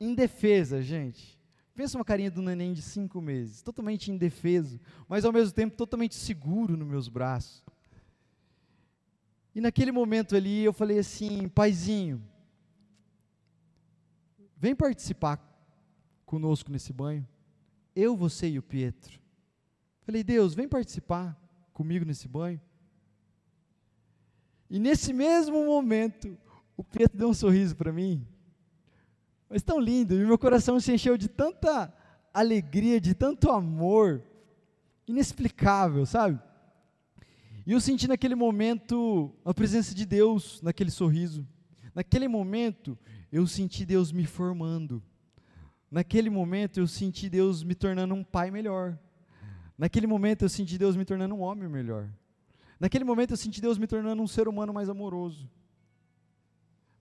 indefesa, 0.00 0.82
gente. 0.82 1.38
Pensa 1.72 1.96
uma 1.96 2.04
carinha 2.04 2.28
do 2.28 2.42
neném 2.42 2.72
de 2.72 2.82
cinco 2.82 3.20
meses, 3.20 3.62
totalmente 3.62 4.10
indefeso, 4.10 4.80
mas 5.08 5.24
ao 5.24 5.32
mesmo 5.32 5.54
tempo 5.54 5.76
totalmente 5.76 6.16
seguro 6.16 6.76
nos 6.76 6.88
meus 6.88 7.08
braços. 7.08 7.62
E 9.54 9.60
naquele 9.60 9.92
momento 9.92 10.34
ali 10.34 10.64
eu 10.64 10.72
falei 10.72 10.98
assim, 10.98 11.46
paizinho, 11.46 12.20
vem 14.56 14.74
participar 14.74 15.38
conosco 16.26 16.72
nesse 16.72 16.92
banho. 16.92 17.24
Eu, 17.94 18.16
você 18.16 18.48
e 18.48 18.58
o 18.58 18.62
Pietro. 18.62 19.20
Falei, 20.02 20.24
Deus, 20.24 20.52
vem 20.52 20.66
participar 20.66 21.40
comigo 21.72 22.04
nesse 22.04 22.26
banho. 22.26 22.60
E 24.68 24.80
nesse 24.80 25.12
mesmo 25.12 25.64
momento, 25.64 26.36
o 26.76 26.84
Pietro 26.84 27.18
deu 27.18 27.28
um 27.28 27.34
sorriso 27.34 27.76
para 27.76 27.92
mim, 27.92 28.26
mas 29.48 29.62
tão 29.62 29.78
lindo, 29.78 30.14
e 30.14 30.24
meu 30.24 30.38
coração 30.38 30.78
se 30.80 30.92
encheu 30.92 31.16
de 31.16 31.28
tanta 31.28 31.92
alegria, 32.32 33.00
de 33.00 33.14
tanto 33.14 33.50
amor, 33.50 34.22
inexplicável, 35.06 36.04
sabe? 36.04 36.40
E 37.66 37.72
eu 37.72 37.80
senti 37.80 38.08
naquele 38.08 38.34
momento 38.34 39.34
a 39.44 39.54
presença 39.54 39.94
de 39.94 40.04
Deus, 40.04 40.60
naquele 40.60 40.90
sorriso. 40.90 41.46
Naquele 41.94 42.28
momento, 42.28 42.98
eu 43.32 43.46
senti 43.46 43.86
Deus 43.86 44.12
me 44.12 44.26
formando. 44.26 45.02
Naquele 45.90 46.28
momento, 46.28 46.80
eu 46.80 46.86
senti 46.86 47.30
Deus 47.30 47.62
me 47.62 47.74
tornando 47.74 48.14
um 48.14 48.24
pai 48.24 48.50
melhor. 48.50 48.98
Naquele 49.78 50.06
momento, 50.06 50.42
eu 50.42 50.48
senti 50.48 50.76
Deus 50.76 50.96
me 50.96 51.04
tornando 51.04 51.34
um 51.34 51.40
homem 51.40 51.68
melhor. 51.68 52.10
Naquele 52.78 53.04
momento 53.04 53.30
eu 53.30 53.36
senti 53.36 53.60
Deus 53.60 53.78
me 53.78 53.86
tornando 53.86 54.22
um 54.22 54.26
ser 54.26 54.48
humano 54.48 54.72
mais 54.72 54.88
amoroso, 54.88 55.48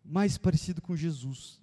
mais 0.04 0.38
parecido 0.38 0.82
com 0.82 0.96
Jesus. 0.96 1.62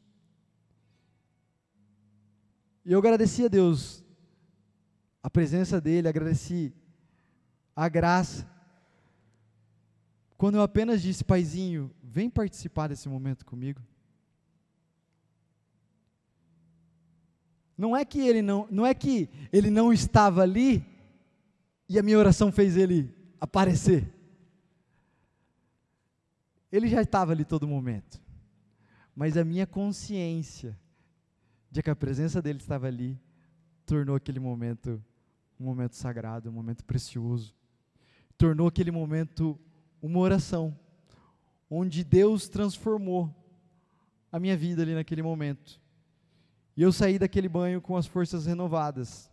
E 2.84 2.92
eu 2.92 2.98
agradeci 2.98 3.44
a 3.44 3.48
Deus 3.48 4.02
a 5.22 5.28
presença 5.28 5.80
dele, 5.80 6.08
agradeci 6.08 6.72
a 7.76 7.88
graça. 7.88 8.48
Quando 10.36 10.54
eu 10.56 10.62
apenas 10.62 11.02
disse, 11.02 11.22
paizinho, 11.22 11.94
vem 12.02 12.30
participar 12.30 12.88
desse 12.88 13.08
momento 13.08 13.44
comigo. 13.44 13.82
Não 17.76 17.96
é 17.96 18.04
que 18.04 18.20
ele 18.20 18.42
não, 18.42 18.66
não 18.70 18.86
é 18.86 18.94
que 18.94 19.28
ele 19.52 19.70
não 19.70 19.92
estava 19.92 20.42
ali 20.42 20.84
e 21.88 21.98
a 21.98 22.02
minha 22.02 22.18
oração 22.18 22.52
fez 22.52 22.76
ele 22.76 23.14
aparecer. 23.40 24.12
Ele 26.70 26.88
já 26.88 27.02
estava 27.02 27.32
ali 27.32 27.44
todo 27.44 27.66
momento. 27.66 28.20
Mas 29.20 29.36
a 29.36 29.44
minha 29.44 29.66
consciência 29.66 30.74
de 31.70 31.82
que 31.82 31.90
a 31.90 31.94
presença 31.94 32.40
dele 32.40 32.58
estava 32.58 32.86
ali 32.86 33.20
tornou 33.84 34.16
aquele 34.16 34.40
momento 34.40 34.98
um 35.60 35.64
momento 35.66 35.94
sagrado, 35.94 36.48
um 36.48 36.52
momento 36.54 36.82
precioso. 36.86 37.54
Tornou 38.38 38.66
aquele 38.66 38.90
momento 38.90 39.60
uma 40.00 40.20
oração, 40.20 40.74
onde 41.68 42.02
Deus 42.02 42.48
transformou 42.48 43.30
a 44.32 44.40
minha 44.40 44.56
vida 44.56 44.80
ali 44.80 44.94
naquele 44.94 45.20
momento. 45.20 45.78
E 46.74 46.80
eu 46.80 46.90
saí 46.90 47.18
daquele 47.18 47.46
banho 47.46 47.82
com 47.82 47.98
as 47.98 48.06
forças 48.06 48.46
renovadas. 48.46 49.30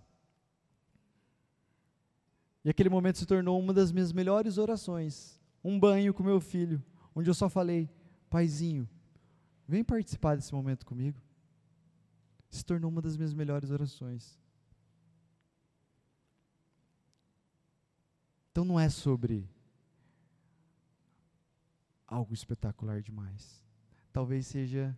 E 2.62 2.70
aquele 2.70 2.90
momento 2.90 3.20
se 3.20 3.26
tornou 3.26 3.58
uma 3.58 3.74
das 3.74 3.94
minhas 3.94 4.12
melhores 4.12 4.58
orações. 4.58 5.40
Um 5.64 5.80
banho 5.80 6.14
com 6.14 6.24
meu 6.24 6.42
filho, 6.42 6.84
onde 7.16 7.30
eu 7.30 7.34
só 7.34 7.48
falei: 7.48 7.90
Paizinho, 8.30 8.86
vem 9.68 9.84
participar 9.84 10.36
desse 10.36 10.54
momento 10.54 10.86
comigo. 10.86 11.22
Se 12.50 12.64
tornou 12.64 12.90
uma 12.90 13.02
das 13.02 13.18
minhas 13.18 13.34
melhores 13.34 13.70
orações. 13.70 14.40
Então 18.52 18.64
não 18.64 18.80
é 18.80 18.90
sobre 18.90 19.48
algo 22.08 22.34
espetacular 22.34 23.02
demais. 23.02 23.64
Talvez 24.12 24.48
seja 24.48 24.98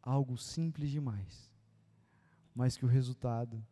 algo 0.00 0.38
simples 0.38 0.90
demais, 0.90 1.52
mas 2.54 2.76
que 2.76 2.84
o 2.84 2.88
resultado 2.88 3.62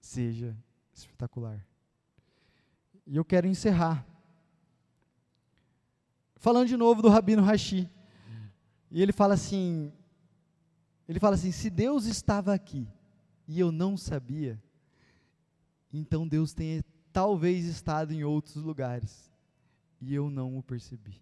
seja 0.00 0.56
espetacular. 0.94 1.66
E 3.06 3.16
eu 3.16 3.24
quero 3.24 3.46
encerrar 3.46 4.06
falando 6.36 6.68
de 6.68 6.76
novo 6.76 7.02
do 7.02 7.08
Rabino 7.08 7.42
Rashi. 7.42 7.90
E 8.94 9.02
ele 9.02 9.10
fala 9.10 9.34
assim: 9.34 9.92
ele 11.08 11.18
fala 11.18 11.34
assim: 11.34 11.50
se 11.50 11.68
Deus 11.68 12.06
estava 12.06 12.54
aqui 12.54 12.86
e 13.48 13.58
eu 13.58 13.72
não 13.72 13.96
sabia, 13.96 14.62
então 15.92 16.28
Deus 16.28 16.54
tenha 16.54 16.84
talvez 17.12 17.64
estado 17.64 18.12
em 18.12 18.22
outros 18.22 18.54
lugares 18.54 19.32
e 20.00 20.14
eu 20.14 20.30
não 20.30 20.56
o 20.56 20.62
percebi. 20.62 21.20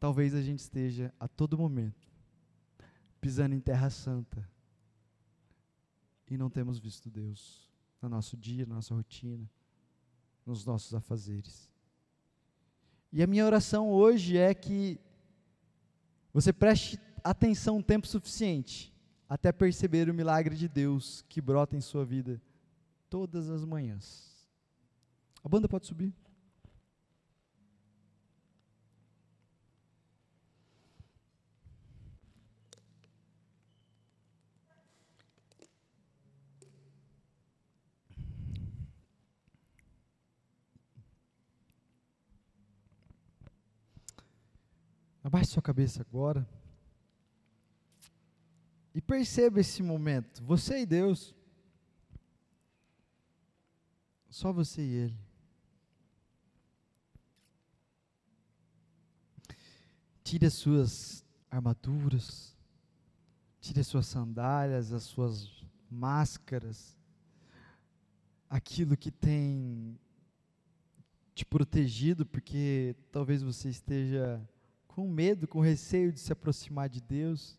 Talvez 0.00 0.34
a 0.34 0.40
gente 0.40 0.60
esteja 0.60 1.12
a 1.20 1.28
todo 1.28 1.58
momento 1.58 2.10
pisando 3.20 3.54
em 3.54 3.60
terra 3.60 3.90
santa 3.90 4.48
e 6.30 6.38
não 6.38 6.48
temos 6.48 6.78
visto 6.78 7.10
Deus 7.10 7.70
no 8.00 8.08
nosso 8.08 8.34
dia, 8.34 8.64
na 8.64 8.76
nossa 8.76 8.94
rotina, 8.94 9.46
nos 10.46 10.64
nossos 10.64 10.94
afazeres. 10.94 11.70
E 13.12 13.22
a 13.22 13.26
minha 13.26 13.44
oração 13.44 13.90
hoje 13.90 14.38
é 14.38 14.54
que 14.54 14.98
você 16.34 16.52
preste 16.52 17.00
atenção 17.22 17.80
tempo 17.80 18.08
suficiente 18.08 18.92
até 19.28 19.52
perceber 19.52 20.10
o 20.10 20.14
milagre 20.14 20.56
de 20.56 20.68
Deus 20.68 21.24
que 21.28 21.40
brota 21.40 21.76
em 21.76 21.80
sua 21.80 22.04
vida 22.04 22.42
todas 23.08 23.48
as 23.48 23.64
manhãs. 23.64 24.46
A 25.42 25.48
banda 25.48 25.68
pode 25.68 25.86
subir. 25.86 26.12
Abaixe 45.24 45.52
sua 45.52 45.62
cabeça 45.62 46.02
agora. 46.02 46.46
E 48.94 49.00
perceba 49.00 49.58
esse 49.58 49.82
momento, 49.82 50.44
você 50.44 50.82
e 50.82 50.86
Deus. 50.86 51.34
Só 54.28 54.52
você 54.52 54.82
e 54.82 54.92
Ele. 54.92 55.18
Tire 60.22 60.44
as 60.44 60.52
suas 60.52 61.24
armaduras, 61.50 62.54
tire 63.60 63.80
as 63.80 63.86
suas 63.86 64.06
sandálias, 64.06 64.92
as 64.92 65.04
suas 65.04 65.64
máscaras, 65.90 66.98
aquilo 68.50 68.94
que 68.96 69.10
tem 69.10 69.98
te 71.34 71.46
protegido, 71.46 72.26
porque 72.26 72.94
talvez 73.10 73.42
você 73.42 73.70
esteja 73.70 74.46
com 74.94 75.08
medo, 75.08 75.48
com 75.48 75.58
receio 75.58 76.12
de 76.12 76.20
se 76.20 76.32
aproximar 76.32 76.88
de 76.88 77.00
Deus. 77.00 77.58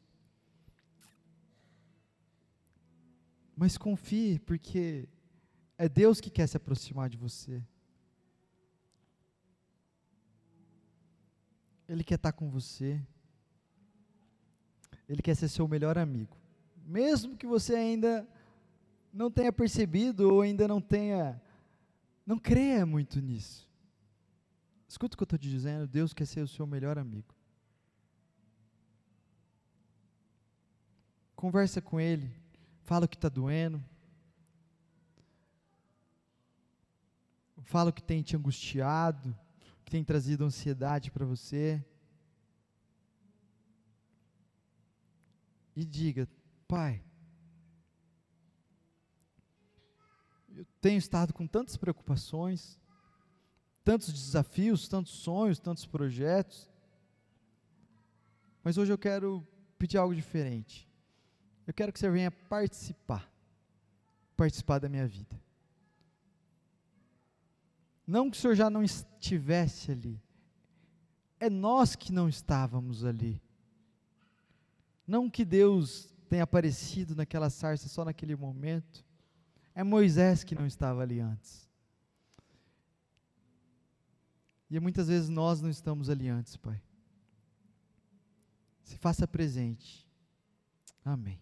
Mas 3.58 3.78
confie, 3.78 4.40
porque 4.40 5.10
é 5.78 5.90
Deus 5.90 6.22
que 6.22 6.30
quer 6.30 6.48
se 6.48 6.56
aproximar 6.56 7.10
de 7.10 7.18
você. 7.18 7.62
Ele 11.90 12.06
quer 12.06 12.16
estar 12.16 12.32
com 12.32 12.50
você. 12.50 13.06
Ele 15.10 15.22
quer 15.22 15.36
ser 15.36 15.50
seu 15.50 15.68
melhor 15.68 15.98
amigo. 15.98 16.38
mesmo 16.86 17.36
que 17.36 17.46
você 17.46 17.76
ainda 17.76 18.26
não 19.12 19.30
tenha 19.30 19.52
percebido 19.52 20.32
ou 20.32 20.42
ainda 20.42 20.68
não 20.68 20.80
tenha, 20.80 21.42
não 22.26 22.38
creia 22.38 22.86
muito 22.86 23.20
nisso. 23.20 23.68
Escuta 24.96 25.14
o 25.14 25.18
que 25.18 25.24
eu 25.24 25.26
estou 25.26 25.38
te 25.38 25.50
dizendo, 25.50 25.86
Deus 25.86 26.14
quer 26.14 26.26
ser 26.26 26.40
o 26.40 26.48
seu 26.48 26.66
melhor 26.66 26.98
amigo. 26.98 27.36
Conversa 31.36 31.82
com 31.82 32.00
Ele, 32.00 32.34
fala 32.86 33.04
o 33.04 33.10
que 33.10 33.18
está 33.18 33.28
doendo, 33.28 33.84
fala 37.64 37.90
o 37.90 37.94
que 37.94 38.02
tem 38.02 38.24
te 38.24 38.38
angustiado, 38.38 39.38
que 39.84 39.92
tem 39.92 40.02
trazido 40.02 40.46
ansiedade 40.46 41.12
para 41.12 41.26
você. 41.26 41.86
E 45.76 45.84
diga, 45.84 46.26
Pai, 46.70 47.04
eu 50.56 50.66
tenho 50.80 50.98
estado 50.98 51.34
com 51.34 51.46
tantas 51.46 51.76
preocupações, 51.76 52.80
tantos 53.86 54.12
desafios, 54.12 54.88
tantos 54.88 55.14
sonhos, 55.14 55.60
tantos 55.60 55.86
projetos, 55.86 56.68
mas 58.64 58.80
hoje 58.80 58.92
eu 58.92 58.98
quero 58.98 59.48
pedir 59.78 60.00
algo 60.00 60.16
diferente. 60.16 60.90
Eu 61.68 61.74
quero 61.74 61.94
que 61.94 62.00
você 62.00 62.10
venha 62.10 62.32
participar, 62.32 63.32
participar 64.36 64.80
da 64.80 64.90
minha 64.90 65.06
vida. 65.06 65.40
Não 68.08 68.30
que 68.30 68.38
o 68.38 68.40
Senhor 68.40 68.56
já 68.56 68.72
não 68.72 68.84
estivesse 68.84 69.92
ali, 69.92 70.20
é 71.40 71.48
nós 71.48 71.96
que 71.96 72.12
não 72.12 72.28
estávamos 72.28 73.06
ali. 73.06 73.40
Não 75.06 75.30
que 75.30 75.46
Deus 75.46 76.12
tenha 76.28 76.44
aparecido 76.44 77.16
naquela 77.16 77.52
sarça 77.52 77.88
só 77.88 78.04
naquele 78.04 78.36
momento, 78.36 79.06
é 79.76 79.84
Moisés 79.84 80.44
que 80.44 80.56
não 80.56 80.66
estava 80.66 81.04
ali 81.04 81.20
antes. 81.20 81.65
E 84.70 84.80
muitas 84.80 85.08
vezes 85.08 85.30
nós 85.30 85.62
não 85.62 85.70
estamos 85.70 86.10
ali 86.10 86.28
antes, 86.28 86.58
Pai. 86.58 86.82
Se 88.84 88.98
faça 88.98 89.28
presente. 89.28 90.08
Amém. 91.04 91.40